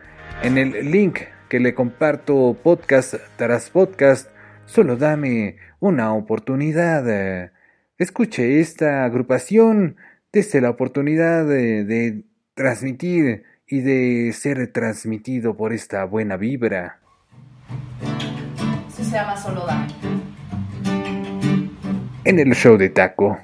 en 0.43 0.59
el 0.59 0.91
link 0.91 1.21
que 1.49 1.59
le 1.59 1.75
comparto 1.75 2.55
podcast 2.63 3.15
tras 3.39 3.71
podcast. 3.71 4.34
Solo 4.75 4.97
dame 4.97 5.55
una 5.79 6.13
oportunidad. 6.15 7.09
eh, 7.09 7.53
Escuche 7.97 8.59
esta 8.59 9.05
agrupación 9.05 9.95
desde 10.33 10.61
la 10.61 10.71
oportunidad 10.71 11.47
de, 11.47 11.85
de 11.85 12.25
transmitir 12.55 13.45
y 13.69 13.83
de 13.83 14.33
ser 14.33 14.73
transmitido 14.73 15.57
por 15.57 15.73
esta 15.73 16.05
buena 16.07 16.37
vibra. 16.37 16.99
Eso 18.89 19.05
se 19.05 19.13
llama 19.13 19.37
solo 19.37 19.65
dame. 19.65 19.87
En 22.25 22.41
el 22.41 22.53
show 22.53 22.77
de 22.77 22.89
taco. 22.89 23.39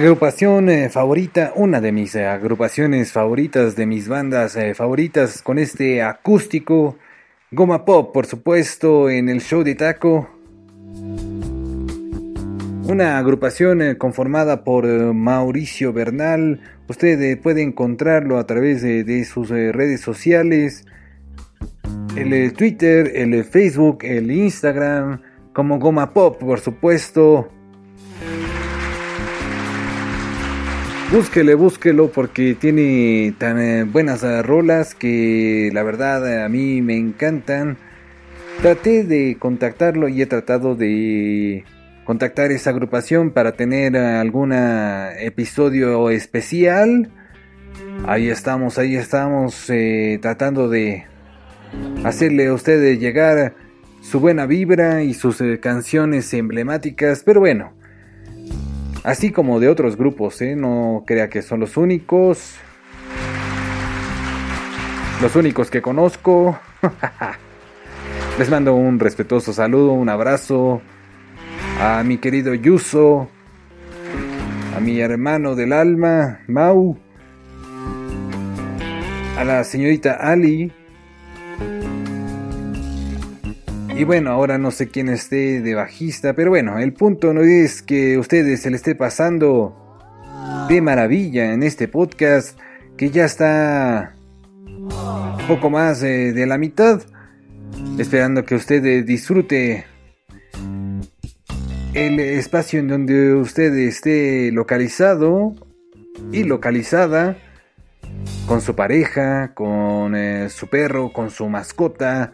Agrupación 0.00 0.70
eh, 0.70 0.88
favorita, 0.88 1.52
una 1.56 1.78
de 1.78 1.92
mis 1.92 2.14
eh, 2.14 2.24
agrupaciones 2.26 3.12
favoritas, 3.12 3.76
de 3.76 3.84
mis 3.84 4.08
bandas 4.08 4.56
eh, 4.56 4.74
favoritas, 4.74 5.42
con 5.42 5.58
este 5.58 6.00
acústico, 6.00 6.96
Goma 7.50 7.84
Pop, 7.84 8.10
por 8.10 8.24
supuesto, 8.24 9.10
en 9.10 9.28
el 9.28 9.42
show 9.42 9.62
de 9.62 9.74
Taco. 9.74 10.30
Una 12.84 13.18
agrupación 13.18 13.94
conformada 13.96 14.64
por 14.64 14.86
Mauricio 14.86 15.92
Bernal. 15.92 16.62
Usted 16.88 17.38
puede 17.38 17.62
encontrarlo 17.62 18.38
a 18.38 18.46
través 18.46 18.80
de, 18.80 19.24
sus 19.26 19.50
redes 19.50 20.00
sociales. 20.00 20.86
El 22.16 22.54
Twitter, 22.54 23.12
el 23.14 23.44
Facebook, 23.44 23.98
el 24.02 24.30
Instagram, 24.30 25.20
como 25.52 25.78
Goma 25.78 26.14
Pop, 26.14 26.38
por 26.38 26.58
supuesto. 26.58 27.50
Búsquele, 31.12 31.56
búsquelo 31.56 32.12
porque 32.12 32.54
tiene 32.54 33.34
tan 33.36 33.58
eh, 33.58 33.82
buenas 33.82 34.22
eh, 34.22 34.42
rolas 34.42 34.94
que 34.94 35.68
la 35.72 35.82
verdad 35.82 36.24
eh, 36.30 36.44
a 36.44 36.48
mí 36.48 36.82
me 36.82 36.96
encantan. 36.96 37.78
Traté 38.62 39.02
de 39.02 39.36
contactarlo 39.36 40.08
y 40.08 40.22
he 40.22 40.26
tratado 40.26 40.76
de 40.76 41.64
contactar 42.04 42.52
esa 42.52 42.70
agrupación 42.70 43.32
para 43.32 43.52
tener 43.52 43.96
algún 43.96 44.52
episodio 44.52 46.10
especial. 46.10 47.10
Ahí 48.06 48.28
estamos, 48.28 48.78
ahí 48.78 48.94
estamos 48.94 49.66
tratando 50.20 50.68
de 50.68 51.06
hacerle 52.04 52.46
a 52.46 52.54
ustedes 52.54 53.00
llegar 53.00 53.54
su 54.00 54.20
buena 54.20 54.46
vibra 54.46 55.02
y 55.02 55.14
sus 55.14 55.42
canciones 55.60 56.32
emblemáticas. 56.34 57.22
Pero 57.24 57.40
bueno, 57.40 57.72
así 59.04 59.30
como 59.30 59.60
de 59.60 59.68
otros 59.68 59.96
grupos, 59.96 60.40
¿eh? 60.42 60.56
no 60.56 61.04
crea 61.06 61.28
que 61.28 61.42
son 61.42 61.60
los 61.60 61.76
únicos. 61.76 62.56
Los 65.22 65.36
únicos 65.36 65.70
que 65.70 65.82
conozco. 65.82 66.58
Les 68.38 68.48
mando 68.48 68.74
un 68.74 68.98
respetuoso 68.98 69.52
saludo, 69.52 69.92
un 69.92 70.08
abrazo 70.08 70.80
a 71.78 72.02
mi 72.02 72.18
querido 72.18 72.54
Yuso, 72.54 73.28
a 74.74 74.80
mi 74.80 75.00
hermano 75.00 75.54
del 75.54 75.72
alma, 75.72 76.40
Mau, 76.46 76.98
a 79.36 79.44
la 79.44 79.64
señorita 79.64 80.14
Ali. 80.14 80.72
Y 84.00 84.04
bueno, 84.04 84.30
ahora 84.30 84.56
no 84.56 84.70
sé 84.70 84.88
quién 84.88 85.10
esté 85.10 85.60
de 85.60 85.74
bajista, 85.74 86.32
pero 86.32 86.48
bueno, 86.48 86.78
el 86.78 86.94
punto 86.94 87.34
no 87.34 87.42
es 87.42 87.82
que 87.82 88.16
ustedes 88.16 88.62
se 88.62 88.70
le 88.70 88.76
esté 88.76 88.94
pasando 88.94 89.76
de 90.70 90.80
maravilla 90.80 91.52
en 91.52 91.62
este 91.62 91.86
podcast, 91.86 92.58
que 92.96 93.10
ya 93.10 93.26
está 93.26 94.14
poco 95.46 95.68
más 95.68 96.02
eh, 96.02 96.32
de 96.32 96.46
la 96.46 96.56
mitad, 96.56 97.02
esperando 97.98 98.46
que 98.46 98.54
usted 98.54 99.04
disfrute 99.04 99.84
el 101.92 102.20
espacio 102.20 102.80
en 102.80 102.88
donde 102.88 103.34
usted 103.34 103.74
esté 103.74 104.50
localizado 104.50 105.54
y 106.32 106.44
localizada 106.44 107.36
con 108.46 108.62
su 108.62 108.74
pareja, 108.74 109.52
con 109.52 110.16
eh, 110.16 110.48
su 110.48 110.68
perro, 110.68 111.12
con 111.12 111.28
su 111.28 111.50
mascota, 111.50 112.32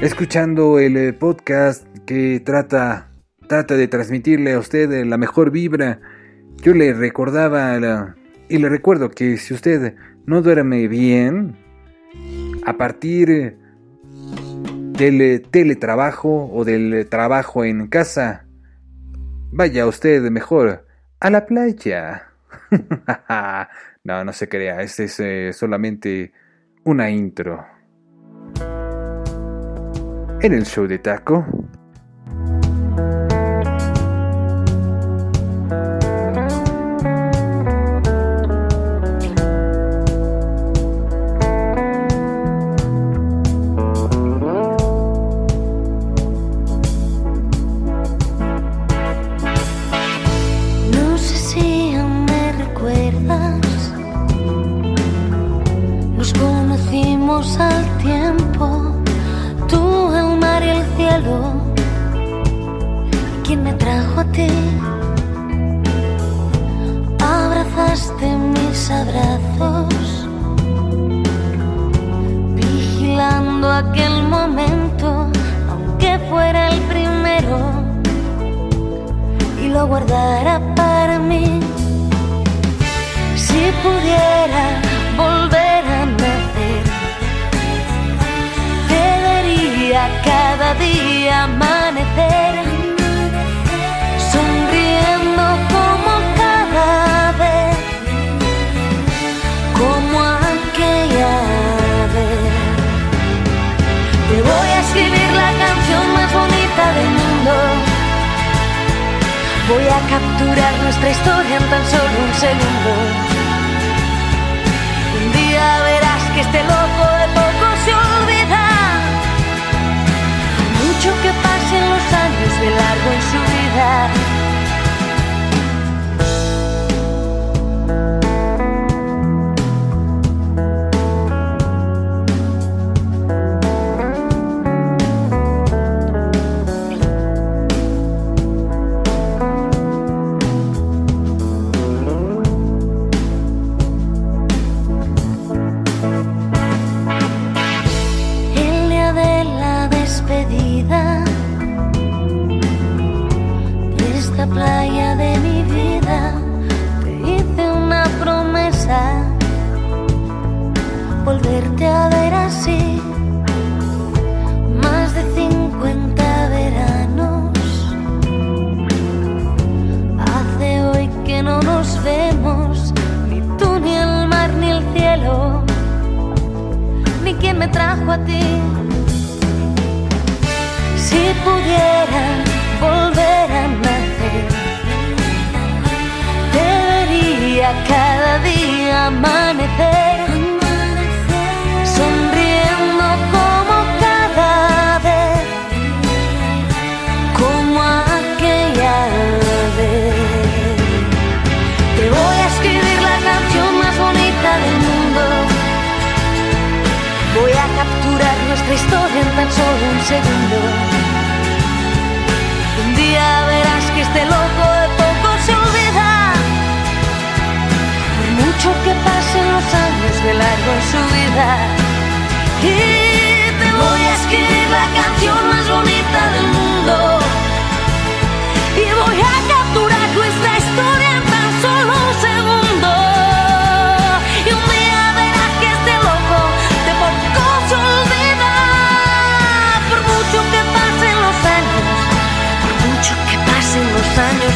escuchando 0.00 0.78
el 0.78 0.96
eh, 0.96 1.12
podcast 1.12 1.86
que 2.06 2.40
trata 2.44 3.10
trata 3.46 3.76
de 3.76 3.88
transmitirle 3.88 4.52
a 4.52 4.58
usted 4.58 4.90
eh, 4.92 5.04
la 5.04 5.16
mejor 5.16 5.50
vibra. 5.50 6.00
Yo 6.62 6.72
le 6.72 6.92
recordaba 6.92 8.14
y 8.48 8.58
le 8.58 8.68
recuerdo 8.68 9.10
que 9.10 9.36
si 9.36 9.54
usted 9.54 9.94
no 10.26 10.42
duerme 10.42 10.88
bien 10.88 11.56
a 12.64 12.74
partir 12.74 13.58
del 14.98 15.20
eh, 15.20 15.38
teletrabajo 15.40 16.50
o 16.52 16.64
del 16.64 17.06
trabajo 17.08 17.64
en 17.64 17.86
casa, 17.88 18.46
vaya 19.52 19.86
usted 19.86 20.22
mejor 20.30 20.86
a 21.20 21.30
la 21.30 21.46
playa. 21.46 22.28
no, 24.04 24.24
no 24.24 24.32
se 24.32 24.48
crea, 24.48 24.82
este 24.82 25.48
es 25.48 25.56
solamente 25.56 26.32
una 26.84 27.10
intro. 27.10 27.73
En 30.44 30.52
el 30.52 30.66
show 30.66 30.86
de 30.86 30.98
taco. 30.98 31.46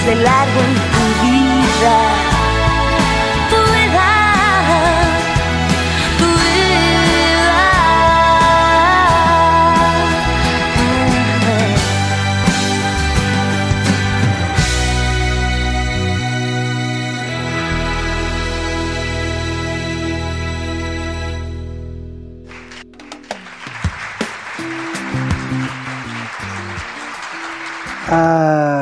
De 0.08 0.14
largo 0.14 0.60
en 0.60 0.74
tu 0.92 1.04
vida. 1.22 1.96
Tu 3.50 3.60
tu 6.18 6.28
vida. 6.42 7.58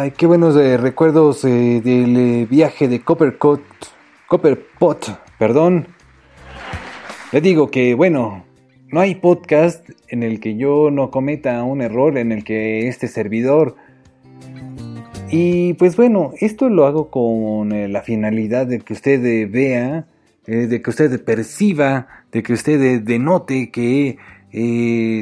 Ay, 0.07 0.12
qué 0.16 0.26
buenos 0.26 0.57
eh, 0.57 0.76
recuerdos 0.76 1.44
eh, 1.44 1.80
del 1.82 2.16
eh, 2.16 2.46
viaje 2.48 2.86
de 2.86 3.00
Copperpot, 3.00 3.61
Copperpot, 4.28 5.20
perdón. 5.36 5.88
Le 7.32 7.40
digo 7.40 7.72
que, 7.72 7.94
bueno, 7.94 8.44
no 8.92 9.00
hay 9.00 9.16
podcast 9.16 9.90
en 10.07 10.22
el 10.22 10.38
que 10.38 10.57
yo 10.57 10.92
no 10.92 11.11
cometa 11.11 11.61
un 11.64 11.80
error, 11.80 12.18
en 12.18 12.30
el 12.30 12.44
que 12.44 12.86
este 12.86 13.09
servidor... 13.09 13.74
Y 15.28 15.74
pues 15.74 15.96
bueno, 15.96 16.34
esto 16.38 16.68
lo 16.68 16.86
hago 16.86 17.11
con 17.11 17.92
la 17.92 18.02
finalidad 18.02 18.68
de 18.68 18.78
que 18.78 18.92
usted 18.92 19.50
vea, 19.50 20.07
de 20.46 20.80
que 20.80 20.88
usted 20.88 21.24
perciba, 21.24 22.07
de 22.30 22.44
que 22.44 22.52
usted 22.52 23.02
denote 23.02 23.72
que 23.72 24.18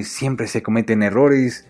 siempre 0.04 0.46
se 0.46 0.62
cometen 0.62 1.02
errores 1.02 1.66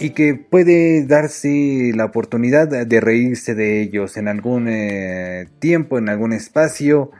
y 0.00 0.10
que 0.10 0.34
puede 0.34 1.06
darse 1.06 1.92
la 1.94 2.04
oportunidad 2.04 2.68
de 2.86 3.00
reírse 3.00 3.54
de 3.54 3.80
ellos 3.80 4.16
en 4.16 4.28
algún 4.28 4.68
eh, 4.68 5.48
tiempo, 5.60 5.98
en 5.98 6.08
algún 6.08 6.32
espacio. 6.32 7.10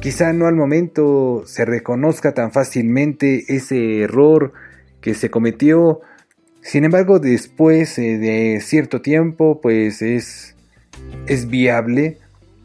Quizá 0.00 0.32
no 0.32 0.46
al 0.46 0.56
momento 0.56 1.44
se 1.46 1.64
reconozca 1.64 2.32
tan 2.32 2.52
fácilmente 2.52 3.44
ese 3.48 4.00
error 4.00 4.52
que 5.00 5.14
se 5.14 5.30
cometió. 5.30 6.00
Sin 6.62 6.84
embargo, 6.84 7.18
después 7.18 7.98
eh, 7.98 8.18
de 8.18 8.60
cierto 8.60 9.02
tiempo, 9.02 9.60
pues 9.60 10.02
es, 10.02 10.56
es 11.26 11.48
viable, 11.48 12.18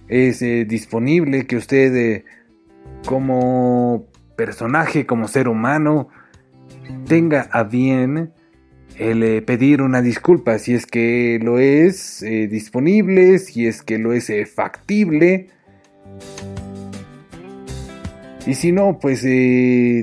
es 0.08 0.42
eh, 0.42 0.66
disponible 0.66 1.46
que 1.46 1.58
usted 1.58 2.24
como 3.06 4.08
personaje, 4.36 5.06
como 5.06 5.28
ser 5.28 5.48
humano, 5.48 6.10
tenga 7.08 7.50
a 7.52 7.64
bien 7.64 8.32
el 8.98 9.22
eh, 9.22 9.42
pedir 9.42 9.82
una 9.82 10.02
disculpa 10.02 10.58
si 10.58 10.74
es 10.74 10.86
que 10.86 11.40
lo 11.42 11.60
es 11.60 12.22
eh, 12.24 12.48
disponible, 12.48 13.38
si 13.40 13.68
es 13.68 13.84
que 13.84 14.00
lo 14.00 14.14
es 14.14 14.30
eh, 14.30 14.46
factible. 14.46 15.50
Y 18.46 18.56
si 18.56 18.72
no, 18.72 18.98
pues 19.00 19.26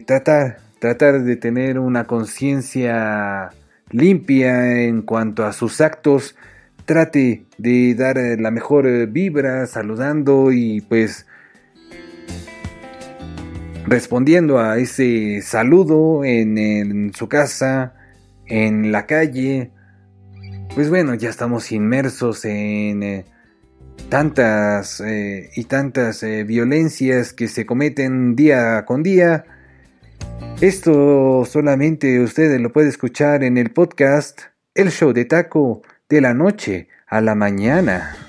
tratar, 0.07 0.59
tratar 0.79 1.23
de 1.23 1.37
tener 1.37 1.79
una 1.79 2.05
conciencia 2.05 3.51
limpia 3.91 4.83
en 4.83 5.03
cuanto 5.03 5.47
a 5.47 5.53
sus 5.53 5.81
actos. 5.81 6.37
Trate 6.85 7.47
de 7.57 7.95
dar 7.95 8.19
la 8.39 8.51
mejor 8.51 9.07
vibra, 9.07 9.67
saludando 9.67 10.53
y 10.53 10.83
pues 10.83 11.27
respondiendo 13.87 14.59
a 14.59 14.77
ese 14.77 15.41
saludo 15.41 16.23
en 16.23 17.13
su 17.15 17.29
casa, 17.29 17.95
en 18.47 18.93
la 18.93 19.07
calle. 19.07 19.71
Pues 20.75 20.91
bueno, 20.91 21.15
ya 21.15 21.31
estamos 21.31 21.71
inmersos 21.73 22.45
en 22.45 23.03
eh, 23.03 23.25
tantas 24.09 25.01
eh, 25.01 25.51
y 25.55 25.65
tantas 25.65 26.23
eh, 26.23 26.45
violencias 26.45 27.33
que 27.33 27.49
se 27.49 27.67
cometen 27.67 28.37
día 28.37 28.85
con 28.85 29.03
día. 29.03 29.45
Esto 30.61 31.45
solamente 31.45 32.21
usted 32.21 32.59
lo 32.61 32.73
puede 32.73 32.89
escuchar 32.89 33.45
en 33.45 33.59
el 33.59 33.71
podcast 33.71 34.41
El 34.75 34.91
Show 34.91 35.13
de 35.13 35.25
Taco 35.25 35.83
de 36.09 36.21
la 36.21 36.35
noche 36.35 36.89
a 37.07 37.21
la 37.21 37.35
mañana. 37.35 38.24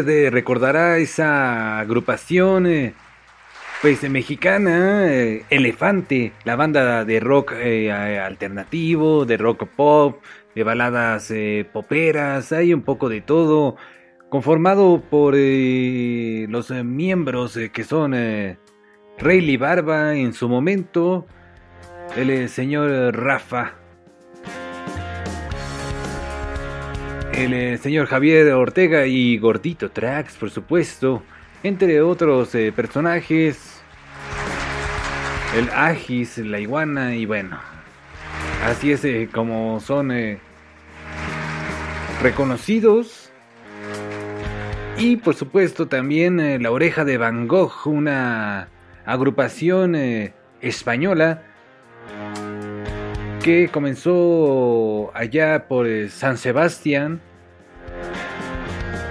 Usted 0.00 0.30
recordará 0.30 0.98
esa 0.98 1.78
agrupación, 1.78 2.66
eh, 2.66 2.94
pues 3.80 4.02
eh, 4.02 4.08
mexicana, 4.08 5.06
eh, 5.12 5.44
Elefante, 5.50 6.32
la 6.44 6.56
banda 6.56 7.04
de 7.04 7.20
rock 7.20 7.52
eh, 7.56 7.92
alternativo, 7.92 9.24
de 9.24 9.36
rock 9.36 9.66
pop, 9.68 10.20
de 10.54 10.64
baladas 10.64 11.32
poperas, 11.72 12.50
hay 12.50 12.74
un 12.74 12.82
poco 12.82 13.08
de 13.08 13.20
todo, 13.20 13.76
conformado 14.28 15.00
por 15.08 15.34
los 15.36 16.70
miembros 16.70 17.58
que 17.72 17.84
son 17.84 18.12
Rayleigh 19.18 19.56
Barba 19.56 20.16
en 20.16 20.32
su 20.32 20.48
momento, 20.48 21.26
el 22.16 22.48
señor 22.48 23.16
Rafa. 23.16 23.74
El 27.38 27.78
señor 27.78 28.06
Javier 28.06 28.52
Ortega 28.52 29.06
y 29.06 29.38
Gordito 29.38 29.90
Trax, 29.90 30.34
por 30.34 30.50
supuesto, 30.50 31.22
entre 31.62 32.02
otros 32.02 32.52
eh, 32.56 32.72
personajes, 32.74 33.80
el 35.56 35.70
Agis, 35.70 36.38
la 36.38 36.58
iguana 36.58 37.14
y 37.14 37.26
bueno, 37.26 37.60
así 38.64 38.90
es 38.90 39.04
eh, 39.04 39.28
como 39.32 39.78
son 39.78 40.10
eh, 40.10 40.38
reconocidos. 42.22 43.30
Y 44.96 45.16
por 45.16 45.36
supuesto 45.36 45.86
también 45.86 46.60
La 46.60 46.72
Oreja 46.72 47.04
de 47.04 47.18
Van 47.18 47.46
Gogh, 47.46 47.86
una 47.86 48.68
agrupación 49.06 49.94
española 50.60 51.44
que 53.44 53.68
comenzó 53.68 55.12
allá 55.14 55.68
por 55.68 55.86
San 56.08 56.36
Sebastián, 56.36 57.20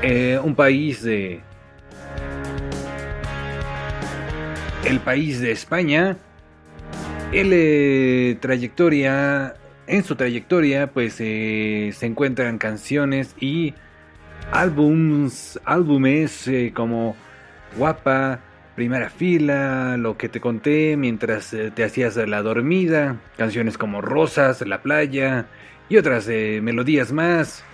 eh, 0.01 0.39
un 0.43 0.55
país 0.55 1.03
de... 1.03 1.41
El 4.85 4.99
país 4.99 5.41
de 5.41 5.51
España. 5.51 6.17
El 7.33 8.37
trayectoria, 8.39 9.55
en 9.85 10.03
su 10.03 10.15
trayectoria, 10.15 10.87
pues 10.87 11.17
eh, 11.19 11.91
se 11.93 12.05
encuentran 12.05 12.57
canciones 12.57 13.35
y 13.39 13.73
álbums, 14.51 15.59
álbumes 15.65 16.47
eh, 16.47 16.71
como 16.73 17.17
Guapa, 17.75 18.39
Primera 18.75 19.09
Fila, 19.09 19.97
Lo 19.97 20.17
que 20.17 20.29
te 20.29 20.39
conté 20.39 20.95
mientras 20.95 21.53
te 21.73 21.83
hacías 21.83 22.15
la 22.15 22.41
dormida, 22.43 23.17
canciones 23.35 23.77
como 23.77 24.01
Rosas, 24.01 24.61
La 24.61 24.83
Playa 24.83 25.47
y 25.89 25.97
otras 25.97 26.27
melodías 26.27 27.11
más. 27.11 27.65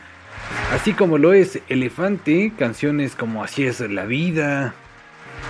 Así 0.71 0.93
como 0.93 1.17
lo 1.17 1.33
es 1.33 1.59
Elefante, 1.69 2.51
canciones 2.57 3.15
como 3.15 3.43
Así 3.43 3.65
es 3.65 3.79
la 3.79 4.05
vida, 4.05 4.73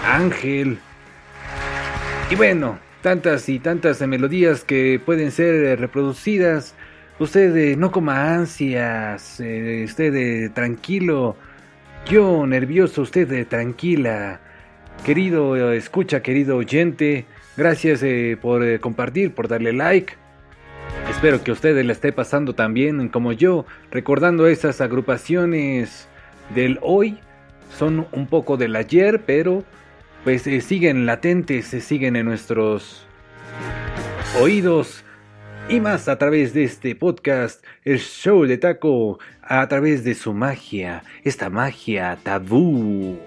Ángel. 0.06 0.80
Y 2.30 2.36
bueno, 2.36 2.78
tantas 3.02 3.48
y 3.50 3.60
tantas 3.60 4.02
melodías 4.08 4.64
que 4.64 5.00
pueden 5.06 5.32
ser 5.32 5.80
reproducidas. 5.80 6.74
Usted 7.20 7.56
eh, 7.56 7.76
no 7.76 7.92
coma 7.92 8.34
ansias, 8.34 9.40
eh, 9.40 9.84
usted 9.86 10.16
eh, 10.16 10.50
tranquilo. 10.50 11.36
Yo 12.10 12.48
nervioso, 12.48 13.04
usted 13.04 13.48
tranquila. 13.48 14.40
Querido 15.06 15.72
escucha, 15.74 16.22
querido 16.22 16.58
oyente, 16.58 17.26
gracias 17.56 18.04
por 18.42 18.80
compartir, 18.80 19.34
por 19.34 19.48
darle 19.48 19.74
like. 19.74 20.14
Espero 21.10 21.44
que 21.44 21.52
a 21.52 21.54
usted 21.54 21.82
le 21.84 21.94
esté 21.94 22.12
pasando 22.12 22.54
también 22.54 23.08
como 23.10 23.32
yo, 23.32 23.66
recordando 23.92 24.48
esas 24.48 24.82
agrupaciones 24.82 26.08
del 26.54 26.80
hoy. 26.82 27.20
Son 27.78 28.08
un 28.12 28.28
poco 28.28 28.58
del 28.58 28.76
ayer, 28.76 29.22
pero 29.26 29.64
pues 30.24 30.46
eh, 30.48 30.62
siguen 30.62 31.06
latentes, 31.06 31.68
se 31.68 31.82
siguen 31.82 32.16
en 32.16 32.26
nuestros 32.26 33.06
oídos 34.40 35.04
y 35.70 35.80
más 35.80 36.08
a 36.10 36.18
través 36.18 36.54
de 36.54 36.66
este 36.66 36.96
podcast, 36.96 37.64
el 37.84 38.00
show 38.00 38.46
de 38.46 38.58
taco, 38.58 39.20
a 39.42 39.66
través 39.68 40.04
de 40.04 40.14
su 40.16 40.34
magia, 40.34 41.04
esta 41.24 41.50
magia 41.50 42.18
tabú. 42.22 43.18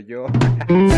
Yo. 0.00 0.26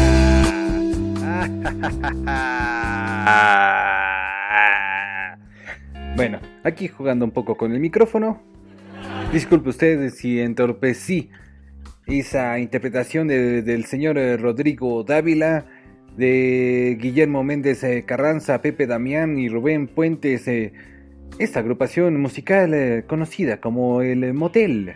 Bueno, 6.16 6.40
aquí 6.62 6.88
jugando 6.88 7.24
un 7.24 7.30
poco 7.30 7.56
con 7.56 7.72
el 7.72 7.80
micrófono. 7.80 8.42
Disculpe 9.32 9.70
ustedes 9.70 10.16
si 10.18 10.40
entorpecí 10.40 11.30
esa 12.06 12.58
interpretación 12.58 13.28
de- 13.28 13.62
del 13.62 13.84
señor 13.86 14.18
eh, 14.18 14.36
Rodrigo 14.36 15.02
Dávila, 15.04 15.66
de 16.16 16.98
Guillermo 17.00 17.42
Méndez 17.42 17.82
eh, 17.84 18.04
Carranza, 18.06 18.60
Pepe 18.60 18.86
Damián 18.86 19.38
y 19.38 19.48
Rubén 19.48 19.88
Puentes. 19.88 20.46
eh, 20.48 20.72
esta 21.38 21.60
agrupación 21.60 22.20
musical 22.20 23.04
conocida 23.06 23.58
como 23.58 24.02
el 24.02 24.34
Motel. 24.34 24.92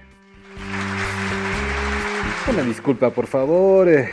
Una 2.48 2.62
disculpa, 2.62 3.10
por 3.10 3.26
favor. 3.26 3.88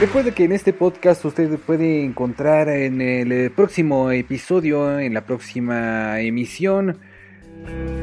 Recuerde 0.00 0.32
que 0.32 0.44
en 0.44 0.52
este 0.52 0.72
podcast 0.72 1.24
usted 1.24 1.58
puede 1.58 2.02
encontrar 2.02 2.68
en 2.68 3.00
el 3.00 3.30
eh, 3.30 3.50
próximo 3.50 4.10
episodio, 4.10 4.98
en 4.98 5.14
la 5.14 5.24
próxima 5.24 6.20
emisión, 6.20 6.98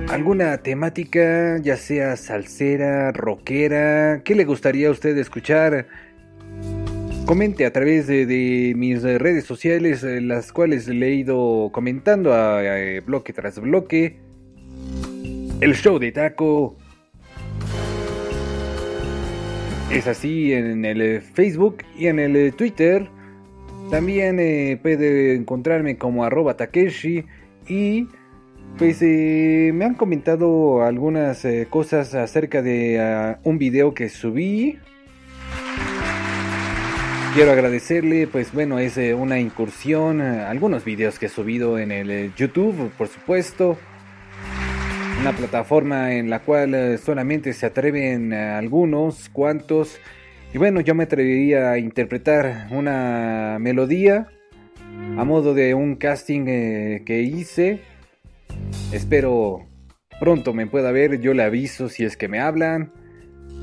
alguna 0.09 0.57
temática, 0.59 1.57
ya 1.57 1.77
sea 1.77 2.15
salsera, 2.15 3.11
rockera, 3.11 4.21
¿qué 4.23 4.35
le 4.35 4.45
gustaría 4.45 4.87
a 4.87 4.91
usted 4.91 5.17
escuchar? 5.17 5.87
Comente 7.25 7.65
a 7.65 7.71
través 7.71 8.07
de, 8.07 8.25
de 8.25 8.73
mis 8.75 9.03
eh, 9.03 9.17
redes 9.17 9.45
sociales, 9.45 10.03
eh, 10.03 10.21
las 10.21 10.51
cuales 10.51 10.87
le 10.87 11.07
he 11.07 11.13
ido 11.15 11.69
comentando 11.71 12.33
a, 12.33 12.61
eh, 12.63 12.99
bloque 12.99 13.31
tras 13.31 13.59
bloque. 13.59 14.19
El 15.61 15.75
show 15.75 15.99
de 15.99 16.11
taco. 16.11 16.77
Es 19.93 20.07
así 20.07 20.53
en 20.53 20.85
el 20.85 21.01
eh, 21.01 21.19
Facebook 21.19 21.79
y 21.97 22.07
en 22.07 22.19
el 22.19 22.33
eh, 22.37 22.51
Twitter. 22.53 23.09
También 23.89 24.39
eh, 24.39 24.79
puede 24.81 25.35
encontrarme 25.35 25.97
como 25.97 26.23
arroba 26.23 26.55
Takeshi 26.55 27.25
y 27.67 28.07
pues 28.77 29.01
me 29.01 29.83
han 29.83 29.95
comentado 29.95 30.81
algunas 30.81 31.45
cosas 31.69 32.15
acerca 32.15 32.61
de 32.61 33.01
ah, 33.01 33.39
un 33.43 33.57
video 33.57 33.93
que 33.93 34.07
subí 34.07 34.79
Quiero 37.33 37.51
agradecerle, 37.51 38.27
pues 38.27 38.53
bueno, 38.53 38.79
es 38.79 38.97
una 38.97 39.39
incursión, 39.39 40.19
algunos 40.21 40.83
videos 40.83 41.17
que 41.17 41.27
he 41.27 41.29
subido 41.29 41.79
en 41.79 41.91
el 41.91 42.33
YouTube, 42.35 42.91
por 42.97 43.07
supuesto. 43.07 43.77
Una 45.21 45.33
plataforma 45.33 46.15
en 46.15 46.31
la 46.31 46.39
cual 46.39 46.73
eh, 46.73 46.97
solamente 46.97 47.53
se 47.53 47.67
atreven 47.67 48.33
eh, 48.33 48.37
algunos, 48.37 49.29
cuantos. 49.29 49.99
Y 50.51 50.57
bueno, 50.57 50.81
yo 50.81 50.95
me 50.95 51.03
atrevería 51.03 51.69
a 51.69 51.77
interpretar 51.77 52.69
una 52.71 53.57
melodía 53.59 54.29
a 55.19 55.23
modo 55.23 55.53
de 55.53 55.75
un 55.75 55.95
casting 55.97 56.47
eh, 56.47 57.03
que 57.05 57.21
hice. 57.21 57.81
Espero 58.91 59.67
pronto 60.19 60.55
me 60.55 60.65
pueda 60.65 60.91
ver, 60.91 61.21
yo 61.21 61.35
le 61.35 61.43
aviso 61.43 61.87
si 61.87 62.03
es 62.03 62.17
que 62.17 62.27
me 62.27 62.39
hablan. 62.39 62.91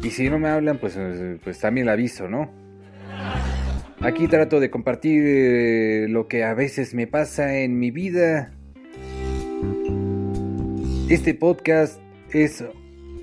Y 0.05 0.10
si 0.10 0.30
no 0.30 0.39
me 0.39 0.51
hablan, 0.51 0.78
pues, 0.78 0.97
pues 1.43 1.59
también 1.59 1.86
le 1.86 1.93
aviso, 1.93 2.28
¿no? 2.28 2.52
Aquí 4.01 4.28
trato 4.28 4.60
de 4.60 4.70
compartir 4.70 6.09
lo 6.09 6.28
que 6.28 6.44
a 6.44 6.55
veces 6.55 6.94
me 6.94 7.09
pasa 7.09 7.59
en 7.59 7.80
mi 7.80 7.90
vida. 7.90 8.52
Este 11.09 11.32
podcast 11.32 12.01
es 12.32 12.62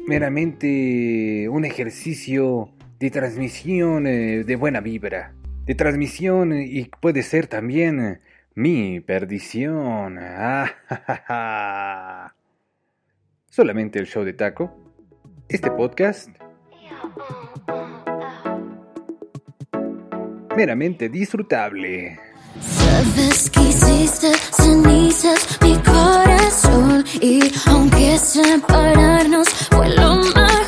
meramente 0.07 1.47
un 1.49 1.65
ejercicio 1.65 2.71
de 2.99 3.11
transmisión 3.11 4.07
eh, 4.07 4.43
de 4.43 4.55
buena 4.55 4.81
vibra. 4.81 5.35
De 5.65 5.75
transmisión 5.75 6.51
eh, 6.51 6.65
y 6.65 6.85
puede 6.85 7.21
ser 7.21 7.45
también 7.45 7.99
eh, 8.03 8.21
mi 8.55 9.01
perdición. 9.01 10.17
Ah. 10.19 10.73
Solamente 13.51 13.99
el 13.99 14.07
show 14.07 14.23
de 14.23 14.33
taco. 14.33 14.75
Este 15.47 15.69
podcast 15.69 16.29
meramente 20.55 21.07
disfrutable. 21.07 22.17
Hiciste 23.95 24.31
cenizas 24.51 25.47
mi 25.61 25.73
corazón. 25.77 27.05
Y 27.22 27.39
aunque 27.67 28.17
separarnos 28.19 29.47
fue 29.72 29.89
lo 29.89 30.15
mejor, 30.15 30.64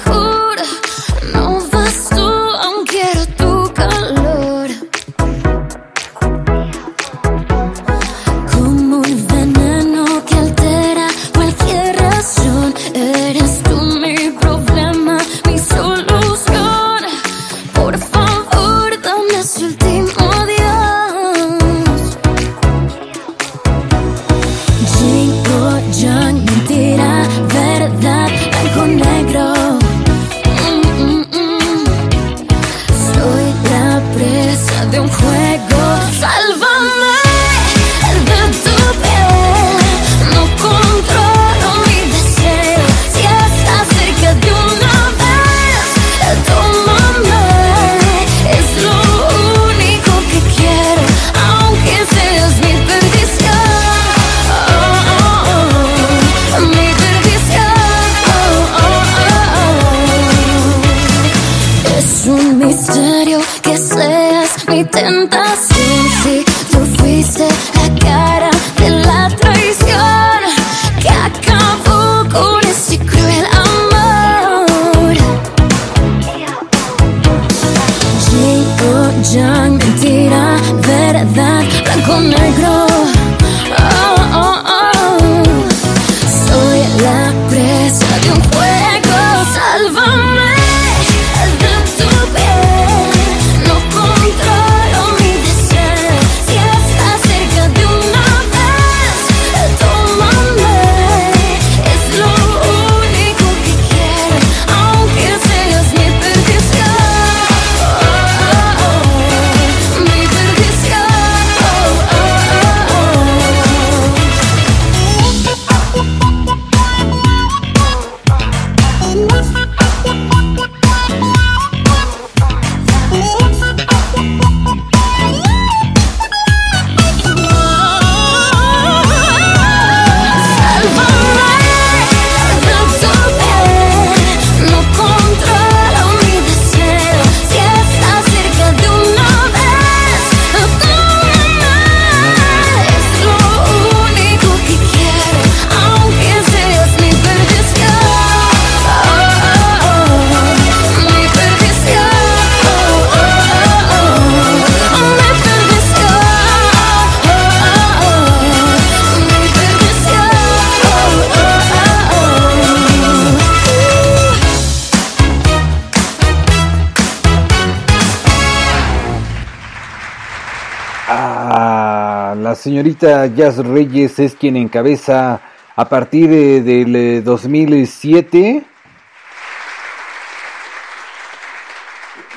señorita 172.67 173.27
Jazz 173.27 173.59
Reyes 173.59 174.19
es 174.19 174.35
quien 174.35 174.57
encabeza 174.57 175.39
a 175.73 175.87
partir 175.87 176.29
eh, 176.33 176.61
del 176.61 176.93
eh, 176.97 177.21
2007. 177.21 178.61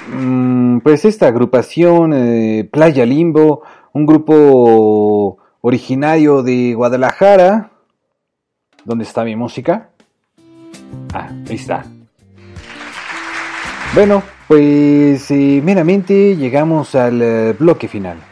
mm, 0.06 0.78
Pues 0.84 1.04
esta 1.04 1.26
agrupación 1.26 2.12
eh, 2.14 2.68
Playa 2.70 3.04
Limbo, 3.04 3.62
un 3.92 4.06
grupo 4.06 5.38
originario 5.62 6.44
de 6.44 6.74
Guadalajara. 6.74 7.72
¿Dónde 8.84 9.02
está 9.02 9.24
mi 9.24 9.34
música? 9.34 9.88
Ah, 11.12 11.28
ahí 11.48 11.56
está. 11.56 11.84
Bueno, 13.96 14.22
pues 14.46 15.28
eh, 15.32 15.60
meramente 15.64 16.36
llegamos 16.36 16.94
al 16.94 17.20
eh, 17.20 17.52
bloque 17.58 17.88
final. 17.88 18.29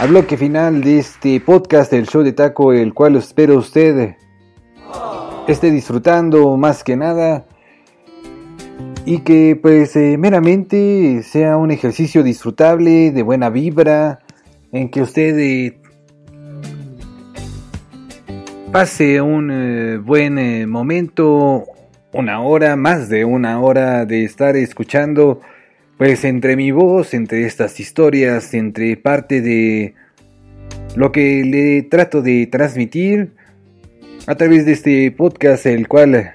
Al 0.00 0.08
bloque 0.08 0.38
final 0.38 0.80
de 0.80 0.98
este 0.98 1.38
podcast 1.40 1.92
del 1.92 2.06
show 2.06 2.22
de 2.22 2.32
taco, 2.32 2.72
el 2.72 2.94
cual 2.94 3.16
espero 3.16 3.58
usted 3.58 4.16
esté 5.46 5.70
disfrutando 5.70 6.56
más 6.56 6.82
que 6.82 6.96
nada 6.96 7.44
y 9.04 9.18
que 9.18 9.58
pues 9.60 9.94
eh, 9.96 10.16
meramente 10.16 11.22
sea 11.22 11.58
un 11.58 11.70
ejercicio 11.70 12.22
disfrutable, 12.22 13.10
de 13.10 13.22
buena 13.22 13.50
vibra, 13.50 14.20
en 14.72 14.88
que 14.90 15.02
usted 15.02 15.38
eh, 15.38 15.80
pase 18.72 19.20
un 19.20 19.50
eh, 19.50 19.98
buen 19.98 20.66
momento, 20.70 21.64
una 22.14 22.40
hora, 22.40 22.74
más 22.74 23.10
de 23.10 23.26
una 23.26 23.60
hora 23.60 24.06
de 24.06 24.24
estar 24.24 24.56
escuchando 24.56 25.42
Pues 26.00 26.24
entre 26.24 26.56
mi 26.56 26.70
voz, 26.70 27.12
entre 27.12 27.44
estas 27.44 27.78
historias, 27.78 28.54
entre 28.54 28.96
parte 28.96 29.42
de 29.42 29.92
lo 30.96 31.12
que 31.12 31.44
le 31.44 31.82
trato 31.82 32.22
de 32.22 32.46
transmitir 32.46 33.34
a 34.26 34.34
través 34.34 34.64
de 34.64 34.72
este 34.72 35.10
podcast, 35.10 35.66
el 35.66 35.88
cual 35.88 36.32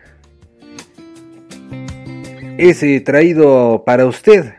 es 2.60 2.84
eh, 2.84 3.02
traído 3.04 3.82
para 3.88 4.06
usted, 4.06 4.54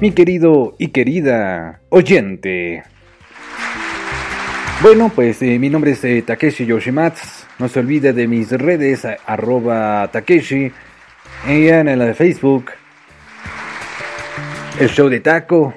mi 0.00 0.12
querido 0.12 0.76
y 0.78 0.90
querida 0.90 1.80
oyente. 1.88 2.84
Bueno, 4.80 5.10
pues 5.12 5.42
eh, 5.42 5.58
mi 5.58 5.70
nombre 5.70 5.90
es 5.90 6.04
eh, 6.04 6.22
Takeshi 6.24 6.66
Yoshimatsu. 6.66 7.26
No 7.58 7.68
se 7.68 7.80
olvide 7.80 8.12
de 8.12 8.28
mis 8.28 8.48
redes, 8.52 9.04
arroba 9.26 10.08
Takeshi, 10.12 10.70
en 11.48 11.98
la 11.98 12.04
de 12.04 12.14
Facebook, 12.14 12.66
el 14.78 14.88
show 14.90 15.08
de 15.08 15.20
taco. 15.20 15.74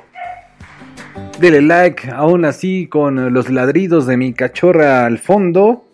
Dele 1.40 1.62
like, 1.62 2.10
aún 2.12 2.44
así 2.44 2.88
con 2.88 3.34
los 3.34 3.50
ladridos 3.50 4.06
de 4.08 4.18
mi 4.18 4.34
cachorra 4.34 5.06
al 5.06 5.20
fondo. 5.20 5.86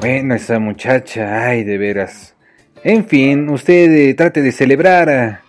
Bueno, 0.00 0.34
esa 0.34 0.58
muchacha, 0.58 1.46
ay, 1.46 1.64
de 1.64 1.78
veras. 1.78 2.34
En 2.84 3.04
fin, 3.04 3.48
usted 3.48 3.90
eh, 3.90 4.14
trate 4.14 4.42
de 4.42 4.52
celebrar. 4.52 5.40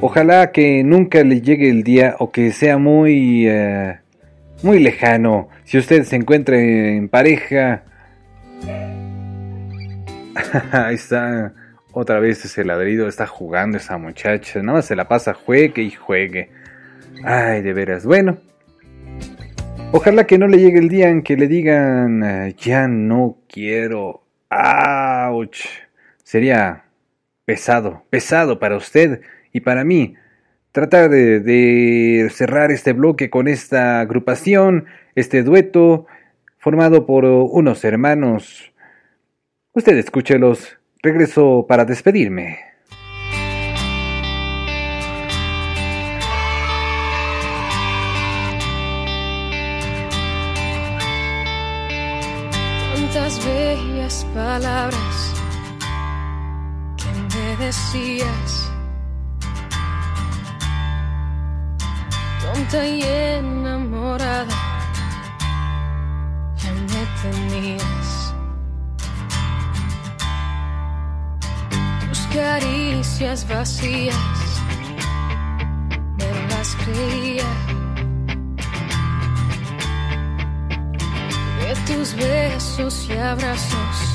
Ojalá 0.00 0.52
que 0.52 0.82
nunca 0.84 1.24
le 1.24 1.40
llegue 1.40 1.70
el 1.70 1.82
día 1.82 2.16
o 2.18 2.30
que 2.30 2.52
sea 2.52 2.76
muy 2.76 3.48
eh, 3.48 3.98
muy 4.62 4.78
lejano. 4.78 5.48
Si 5.64 5.78
usted 5.78 6.04
se 6.04 6.16
encuentra 6.16 6.58
en 6.58 7.08
pareja, 7.08 7.84
ahí 10.72 10.94
está 10.94 11.54
otra 11.94 12.18
vez 12.18 12.44
ese 12.44 12.64
ladrido, 12.64 13.08
está 13.08 13.26
jugando 13.26 13.78
esa 13.78 13.96
muchacha, 13.98 14.60
nada 14.60 14.78
más 14.78 14.86
se 14.86 14.96
la 14.96 15.06
pasa 15.08 15.32
juegue 15.32 15.82
y 15.82 15.92
juegue. 15.92 16.50
Ay, 17.22 17.62
de 17.62 17.72
veras. 17.72 18.04
Bueno, 18.04 18.38
ojalá 19.92 20.26
que 20.26 20.36
no 20.36 20.48
le 20.48 20.58
llegue 20.58 20.80
el 20.80 20.88
día 20.88 21.08
en 21.08 21.22
que 21.22 21.36
le 21.36 21.46
digan 21.46 22.54
ya 22.56 22.88
no 22.88 23.38
quiero. 23.48 24.24
Ouch. 24.50 25.66
Sería 26.22 26.84
pesado, 27.44 28.02
pesado 28.10 28.58
para 28.58 28.76
usted 28.76 29.20
y 29.52 29.60
para 29.60 29.84
mí. 29.84 30.16
Tratar 30.72 31.08
de, 31.08 31.38
de 31.38 32.28
cerrar 32.30 32.72
este 32.72 32.92
bloque 32.92 33.30
con 33.30 33.46
esta 33.46 34.00
agrupación, 34.00 34.86
este 35.14 35.44
dueto, 35.44 36.06
formado 36.58 37.06
por 37.06 37.24
unos 37.24 37.84
hermanos. 37.84 38.72
Usted 39.72 39.96
escúchelos. 39.96 40.78
Regreso 41.04 41.66
para 41.68 41.84
despedirme. 41.84 42.58
tantas 52.94 53.44
bellas 53.44 54.26
palabras 54.32 55.34
que 56.96 57.36
me 57.36 57.66
decías. 57.66 58.72
Tonta 62.40 62.86
y 62.86 63.02
enamorada, 63.02 64.56
ya 66.56 66.72
me 66.72 67.04
tenías. 67.20 68.23
Caricias 72.34 73.46
vacías, 73.48 74.16
me 76.18 76.48
las 76.48 76.76
creía. 76.76 77.44
de 81.60 81.74
tus 81.86 82.14
besos 82.14 83.08
y 83.08 83.16
abrazos 83.16 84.13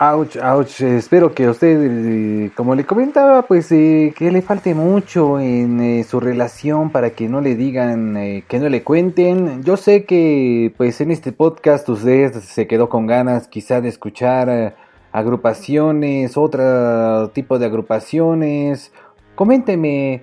Ouch, 0.00 0.36
ouch. 0.36 0.80
Espero 0.80 1.34
que 1.34 1.46
a 1.46 1.50
usted, 1.50 1.76
eh, 1.82 2.50
como 2.54 2.76
le 2.76 2.86
comentaba, 2.86 3.42
pues 3.42 3.72
eh, 3.72 4.14
que 4.16 4.30
le 4.30 4.42
falte 4.42 4.72
mucho 4.72 5.40
en 5.40 5.80
eh, 5.80 6.04
su 6.04 6.20
relación 6.20 6.90
para 6.90 7.10
que 7.10 7.28
no 7.28 7.40
le 7.40 7.56
digan, 7.56 8.14
que 8.46 8.60
no 8.60 8.68
le 8.68 8.84
cuenten. 8.84 9.64
Yo 9.64 9.76
sé 9.76 10.04
que, 10.04 10.72
pues 10.76 11.00
en 11.00 11.10
este 11.10 11.32
podcast 11.32 11.88
usted 11.88 12.32
se 12.34 12.68
quedó 12.68 12.88
con 12.88 13.08
ganas 13.08 13.48
quizá 13.48 13.80
de 13.80 13.88
escuchar 13.88 14.76
agrupaciones, 15.10 16.36
otro 16.36 17.30
tipo 17.30 17.58
de 17.58 17.66
agrupaciones. 17.66 18.92
Coménteme 19.34 20.22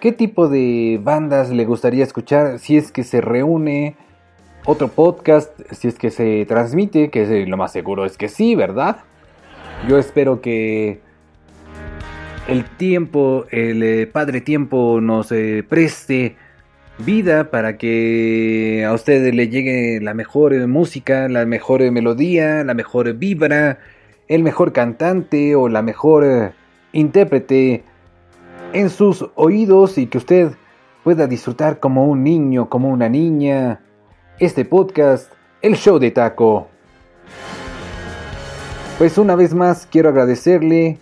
qué 0.00 0.12
tipo 0.12 0.48
de 0.48 0.98
bandas 1.04 1.50
le 1.50 1.66
gustaría 1.66 2.04
escuchar 2.04 2.58
si 2.58 2.78
es 2.78 2.90
que 2.90 3.04
se 3.04 3.20
reúne 3.20 3.94
otro 4.64 4.88
podcast, 4.88 5.50
si 5.70 5.88
es 5.88 5.98
que 5.98 6.10
se 6.10 6.44
transmite, 6.46 7.10
que 7.10 7.22
es, 7.22 7.48
lo 7.48 7.56
más 7.56 7.72
seguro 7.72 8.04
es 8.04 8.16
que 8.16 8.28
sí, 8.28 8.54
¿verdad? 8.54 8.98
Yo 9.88 9.98
espero 9.98 10.40
que 10.40 11.00
el 12.48 12.64
tiempo, 12.64 13.46
el 13.50 13.82
eh, 13.82 14.06
Padre 14.06 14.40
Tiempo 14.40 15.00
nos 15.00 15.32
eh, 15.32 15.64
preste 15.68 16.36
vida 16.98 17.50
para 17.50 17.78
que 17.78 18.84
a 18.86 18.92
usted 18.92 19.32
le 19.32 19.48
llegue 19.48 20.00
la 20.00 20.14
mejor 20.14 20.52
eh, 20.52 20.66
música, 20.66 21.28
la 21.28 21.44
mejor 21.46 21.82
eh, 21.82 21.90
melodía, 21.90 22.64
la 22.64 22.74
mejor 22.74 23.12
vibra, 23.14 23.78
el 24.28 24.42
mejor 24.42 24.72
cantante 24.72 25.54
o 25.56 25.68
la 25.68 25.82
mejor 25.82 26.24
eh, 26.24 26.52
intérprete 26.92 27.84
en 28.72 28.90
sus 28.90 29.26
oídos 29.34 29.98
y 29.98 30.06
que 30.06 30.18
usted 30.18 30.52
pueda 31.02 31.26
disfrutar 31.26 31.80
como 31.80 32.06
un 32.06 32.22
niño, 32.22 32.68
como 32.68 32.88
una 32.90 33.08
niña, 33.08 33.80
este 34.44 34.64
podcast, 34.64 35.30
el 35.60 35.76
show 35.76 36.00
de 36.00 36.10
taco. 36.10 36.66
Pues 38.98 39.16
una 39.16 39.36
vez 39.36 39.54
más 39.54 39.86
quiero 39.88 40.08
agradecerle 40.08 40.98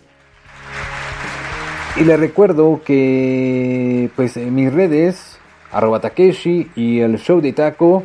y 1.96 2.04
le 2.04 2.18
recuerdo 2.18 2.82
que 2.84 4.10
pues 4.14 4.36
en 4.36 4.54
mis 4.54 4.70
redes, 4.70 5.38
arroba 5.72 6.00
Takeshi 6.00 6.70
y 6.76 7.00
el 7.00 7.16
show 7.16 7.40
de 7.40 7.54
taco. 7.54 8.02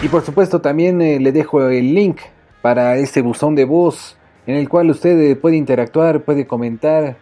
Y 0.00 0.08
por 0.08 0.22
supuesto 0.22 0.62
también 0.62 1.02
eh, 1.02 1.20
le 1.20 1.30
dejo 1.30 1.68
el 1.68 1.94
link 1.94 2.20
para 2.62 2.96
ese 2.96 3.20
buzón 3.20 3.54
de 3.54 3.66
voz 3.66 4.16
en 4.46 4.56
el 4.56 4.66
cual 4.66 4.88
usted 4.88 5.18
eh, 5.20 5.36
puede 5.36 5.56
interactuar, 5.56 6.22
puede 6.22 6.46
comentar 6.46 7.18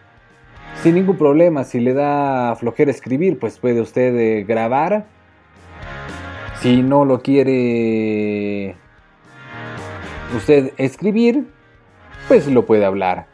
sin 0.81 0.95
ningún 0.95 1.17
problema. 1.17 1.63
Si 1.63 1.79
le 1.79 1.93
da 1.93 2.55
flojera 2.55 2.91
escribir, 2.91 3.39
pues 3.39 3.59
puede 3.59 3.81
usted 3.81 4.15
eh, 4.15 4.43
grabar. 4.43 5.05
Si 6.61 6.81
no 6.81 7.05
lo 7.05 7.21
quiere 7.21 8.75
usted 10.35 10.73
escribir, 10.77 11.47
pues 12.27 12.47
lo 12.47 12.65
puede 12.65 12.85
hablar. 12.85 13.27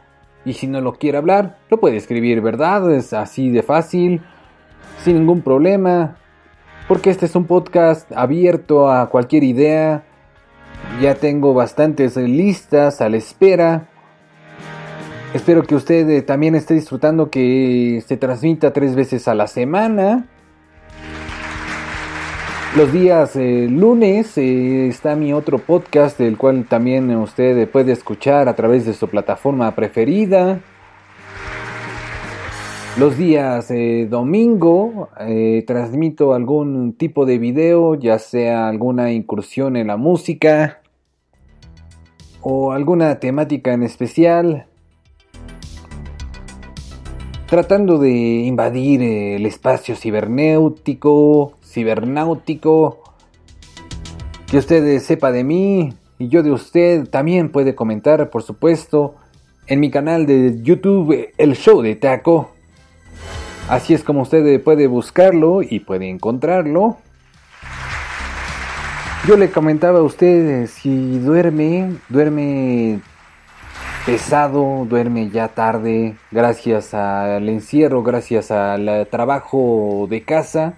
Y 0.43 0.53
si 0.53 0.67
no 0.67 0.81
lo 0.81 0.93
quiere 0.93 1.17
hablar, 1.17 1.59
lo 1.69 1.79
puede 1.79 1.97
escribir, 1.97 2.41
¿verdad? 2.41 2.91
Es 2.91 3.13
así 3.13 3.49
de 3.49 3.63
fácil, 3.63 4.21
sin 5.03 5.19
ningún 5.19 5.41
problema. 5.41 6.17
Porque 6.87 7.09
este 7.09 7.25
es 7.25 7.35
un 7.35 7.45
podcast 7.45 8.11
abierto 8.11 8.91
a 8.91 9.09
cualquier 9.09 9.43
idea. 9.43 10.03
Ya 10.99 11.15
tengo 11.15 11.53
bastantes 11.53 12.17
listas 12.17 13.01
a 13.01 13.09
la 13.09 13.17
espera. 13.17 13.87
Espero 15.33 15.63
que 15.63 15.75
usted 15.75 16.09
eh, 16.09 16.21
también 16.21 16.55
esté 16.55 16.73
disfrutando 16.73 17.29
que 17.29 18.03
se 18.05 18.17
transmita 18.17 18.73
tres 18.73 18.95
veces 18.95 19.29
a 19.29 19.33
la 19.33 19.47
semana. 19.47 20.27
Los 22.75 22.91
días 22.91 23.37
eh, 23.37 23.67
lunes 23.69 24.37
eh, 24.37 24.87
está 24.87 25.15
mi 25.15 25.31
otro 25.31 25.57
podcast, 25.59 26.19
el 26.19 26.37
cual 26.37 26.65
también 26.67 27.15
usted 27.15 27.69
puede 27.69 27.93
escuchar 27.93 28.49
a 28.49 28.55
través 28.57 28.85
de 28.85 28.93
su 28.93 29.07
plataforma 29.07 29.73
preferida. 29.73 30.59
Los 32.99 33.17
días 33.17 33.71
domingo 34.09 35.07
transmito 35.65 36.33
algún 36.33 36.91
tipo 36.97 37.25
de 37.25 37.37
video, 37.37 37.95
ya 37.95 38.19
sea 38.19 38.67
alguna 38.67 39.13
incursión 39.13 39.77
en 39.77 39.87
la 39.87 39.95
música 39.95 40.81
o 42.41 42.73
alguna 42.73 43.17
temática 43.21 43.71
en 43.71 43.83
especial, 43.83 44.67
tratando 47.51 47.97
de 47.97 48.09
invadir 48.09 49.01
el 49.01 49.45
espacio 49.45 49.97
cibernéutico, 49.97 51.57
cibernáutico, 51.61 53.03
que 54.49 54.57
usted 54.57 54.97
sepa 54.99 55.33
de 55.33 55.43
mí 55.43 55.93
y 56.17 56.29
yo 56.29 56.43
de 56.43 56.53
usted. 56.53 57.09
También 57.09 57.51
puede 57.51 57.75
comentar, 57.75 58.29
por 58.29 58.43
supuesto, 58.43 59.15
en 59.67 59.81
mi 59.81 59.91
canal 59.91 60.25
de 60.25 60.61
YouTube, 60.61 61.33
El 61.37 61.57
Show 61.57 61.81
de 61.81 61.95
Taco. 61.95 62.51
Así 63.67 63.93
es 63.93 64.05
como 64.05 64.21
usted 64.21 64.63
puede 64.63 64.87
buscarlo 64.87 65.61
y 65.61 65.81
puede 65.81 66.09
encontrarlo. 66.09 66.99
Yo 69.27 69.35
le 69.35 69.51
comentaba 69.51 69.99
a 69.99 70.03
usted 70.03 70.63
eh, 70.63 70.67
si 70.67 71.19
duerme, 71.19 71.97
duerme 72.07 73.01
pesado, 74.05 74.85
duerme 74.85 75.29
ya 75.29 75.49
tarde, 75.49 76.15
gracias 76.31 76.93
al 76.93 77.47
encierro, 77.49 78.01
gracias 78.01 78.49
al 78.49 78.89
eh, 78.89 79.05
trabajo 79.05 80.07
de 80.09 80.23
casa. 80.23 80.73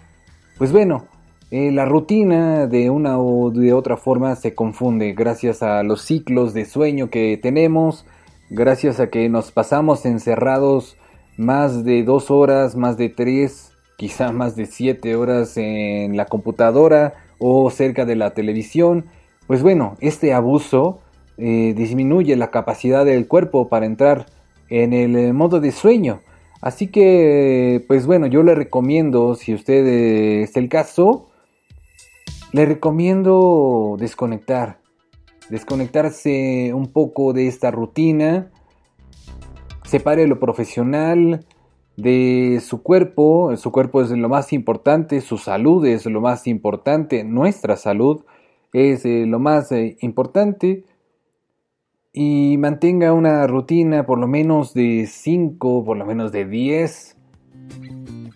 Pues 0.57 0.73
bueno, 0.73 1.05
eh, 1.49 1.71
la 1.71 1.85
rutina 1.85 2.67
de 2.67 2.89
una 2.89 3.19
o 3.19 3.49
de 3.49 3.71
otra 3.73 3.95
forma 3.95 4.35
se 4.35 4.53
confunde 4.53 5.13
gracias 5.13 5.63
a 5.63 5.83
los 5.83 6.01
ciclos 6.01 6.53
de 6.53 6.65
sueño 6.65 7.09
que 7.09 7.39
tenemos, 7.41 8.05
gracias 8.49 8.99
a 8.99 9.07
que 9.07 9.29
nos 9.29 9.51
pasamos 9.51 10.05
encerrados 10.05 10.97
más 11.37 11.85
de 11.85 12.03
dos 12.03 12.29
horas, 12.29 12.75
más 12.75 12.97
de 12.97 13.07
tres, 13.07 13.71
quizá 13.97 14.33
más 14.33 14.57
de 14.57 14.65
siete 14.65 15.15
horas 15.15 15.55
en 15.55 16.17
la 16.17 16.25
computadora 16.25 17.13
o 17.39 17.69
cerca 17.69 18.03
de 18.05 18.17
la 18.17 18.31
televisión. 18.33 19.05
Pues 19.47 19.61
bueno, 19.61 19.95
este 20.01 20.33
abuso 20.33 20.99
eh, 21.37 21.73
disminuye 21.75 22.35
la 22.35 22.51
capacidad 22.51 23.05
del 23.05 23.27
cuerpo 23.27 23.67
para 23.67 23.85
entrar 23.85 24.27
en 24.69 24.93
el 24.93 25.15
eh, 25.15 25.33
modo 25.33 25.59
de 25.59 25.71
sueño. 25.71 26.21
Así 26.61 26.87
que, 26.87 27.83
pues 27.87 28.05
bueno, 28.05 28.27
yo 28.27 28.43
le 28.43 28.55
recomiendo, 28.55 29.35
si 29.35 29.53
usted 29.53 29.85
eh, 29.85 30.43
es 30.43 30.55
el 30.55 30.69
caso, 30.69 31.27
le 32.51 32.65
recomiendo 32.65 33.97
desconectar. 33.99 34.79
Desconectarse 35.49 36.71
un 36.73 36.87
poco 36.87 37.33
de 37.33 37.47
esta 37.47 37.71
rutina. 37.71 38.51
Separe 39.85 40.27
lo 40.27 40.39
profesional 40.39 41.45
de 41.97 42.61
su 42.63 42.81
cuerpo. 42.81 43.57
Su 43.57 43.71
cuerpo 43.71 44.01
es 44.01 44.11
lo 44.11 44.29
más 44.29 44.53
importante. 44.53 45.19
Su 45.19 45.37
salud 45.37 45.85
es 45.85 46.05
lo 46.05 46.21
más 46.21 46.47
importante. 46.47 47.23
Nuestra 47.23 47.75
salud 47.75 48.23
es 48.71 49.03
lo 49.03 49.39
más 49.39 49.73
importante. 49.99 50.85
Y 52.15 52.57
mantenga 52.59 53.11
una 53.11 53.47
rutina 53.47 54.05
por 54.05 54.19
lo 54.19 54.27
menos 54.27 54.75
de 54.75 55.07
5, 55.07 55.83
por 55.83 55.97
lo 55.97 56.05
menos 56.05 56.31
de 56.31 56.45
10. 56.45 57.17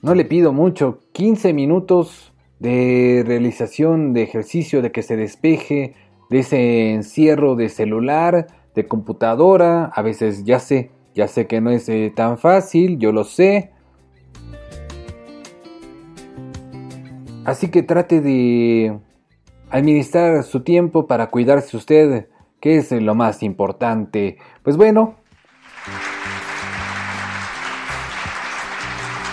No 0.02 0.16
le 0.16 0.26
pido 0.26 0.52
mucho, 0.52 1.00
15 1.12 1.54
minutos 1.54 2.34
de 2.60 3.24
realización 3.28 4.14
de 4.14 4.24
ejercicio, 4.24 4.82
de 4.82 4.92
que 4.92 5.04
se 5.04 5.16
despeje 5.16 5.94
de 6.32 6.40
ese 6.40 6.94
encierro 6.94 7.56
de 7.56 7.70
celular, 7.70 8.48
de 8.74 8.88
computadora. 8.88 9.86
A 9.86 10.02
veces 10.02 10.44
ya 10.44 10.60
sé, 10.60 10.90
ya 11.14 11.28
sé 11.28 11.46
que 11.46 11.62
no 11.62 11.70
es 11.70 11.88
eh, 11.88 12.12
tan 12.16 12.40
fácil, 12.40 12.98
yo 12.98 13.12
lo 13.12 13.26
sé. 13.26 13.70
Así 17.46 17.70
que 17.70 17.84
trate 17.84 18.22
de 18.22 18.98
administrar 19.70 20.44
su 20.44 20.64
tiempo 20.64 21.06
para 21.06 21.28
cuidarse 21.28 21.78
usted, 21.78 22.28
que 22.60 22.78
es 22.78 22.92
lo 22.92 23.16
más 23.16 23.44
importante. 23.44 24.38
Pues 24.64 24.78
bueno, 24.78 25.16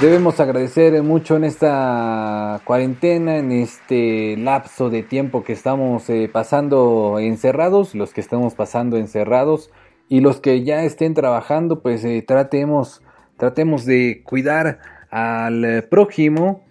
Debemos 0.01 0.41
agradecer 0.41 1.01
mucho 1.05 1.37
en 1.37 1.45
esta 1.45 2.61
cuarentena, 2.65 3.39
en 3.39 3.53
este 3.53 4.37
lapso 4.37 4.91
de 4.91 5.05
tiempo 5.05 5.45
que 5.45 5.53
estamos 5.53 6.11
eh, 6.11 6.29
pasando 6.31 7.21
encerrados, 7.21 7.95
los 7.95 8.13
que 8.13 8.21
estamos 8.21 8.55
pasando 8.55 8.97
encerrados 8.97 9.71
y 10.09 10.21
los 10.21 10.41
que 10.41 10.65
ya 10.65 10.83
estén 10.83 11.15
trabajando, 11.15 11.81
pues 11.81 12.05
eh, 12.05 12.25
tratemos, 12.27 13.03
tratemos 13.37 13.87
de 13.87 14.23
cuidar 14.25 14.81
al 15.11 15.65
eh, 15.65 15.83
prójimo. 15.83 16.65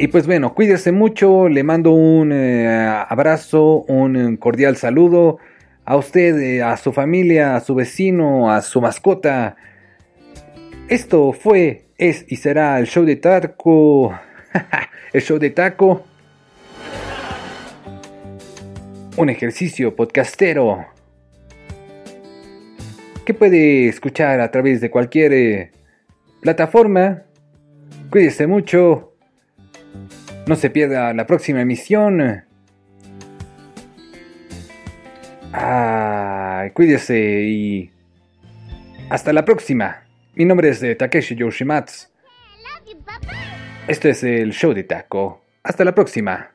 Y 0.00 0.06
pues 0.06 0.28
bueno, 0.28 0.54
cuídese 0.54 0.92
mucho, 0.92 1.48
le 1.48 1.64
mando 1.64 1.90
un 1.90 2.30
eh, 2.30 2.86
abrazo, 3.08 3.82
un 3.88 4.36
cordial 4.36 4.76
saludo 4.76 5.38
a 5.84 5.96
usted, 5.96 6.38
eh, 6.38 6.62
a 6.62 6.76
su 6.76 6.92
familia, 6.92 7.56
a 7.56 7.60
su 7.60 7.74
vecino, 7.74 8.48
a 8.52 8.62
su 8.62 8.80
mascota. 8.80 9.56
Esto 10.88 11.32
fue, 11.32 11.86
es 11.98 12.24
y 12.28 12.36
será 12.36 12.78
el 12.78 12.86
show 12.86 13.04
de 13.04 13.16
taco. 13.16 14.16
el 15.12 15.20
show 15.20 15.36
de 15.40 15.50
taco. 15.50 16.04
un 19.16 19.30
ejercicio 19.30 19.96
podcastero 19.96 20.86
que 23.24 23.34
puede 23.34 23.88
escuchar 23.88 24.40
a 24.40 24.48
través 24.52 24.80
de 24.80 24.92
cualquier 24.92 25.32
eh, 25.32 25.72
plataforma. 26.40 27.24
Cuídese 28.10 28.46
mucho. 28.46 29.07
No 30.48 30.56
se 30.56 30.70
pierda 30.70 31.12
la 31.12 31.26
próxima 31.26 31.60
emisión. 31.60 32.42
Ah, 35.52 36.70
cuídese 36.72 37.42
y 37.42 37.90
hasta 39.10 39.34
la 39.34 39.44
próxima. 39.44 40.04
Mi 40.34 40.46
nombre 40.46 40.70
es 40.70 40.82
eh, 40.82 40.94
Takeshi 40.94 41.34
Yoshimatsu. 41.34 42.08
Esto 43.86 44.08
es 44.08 44.24
el 44.24 44.52
show 44.52 44.72
de 44.72 44.84
Taco. 44.84 45.44
Hasta 45.62 45.84
la 45.84 45.94
próxima. 45.94 46.50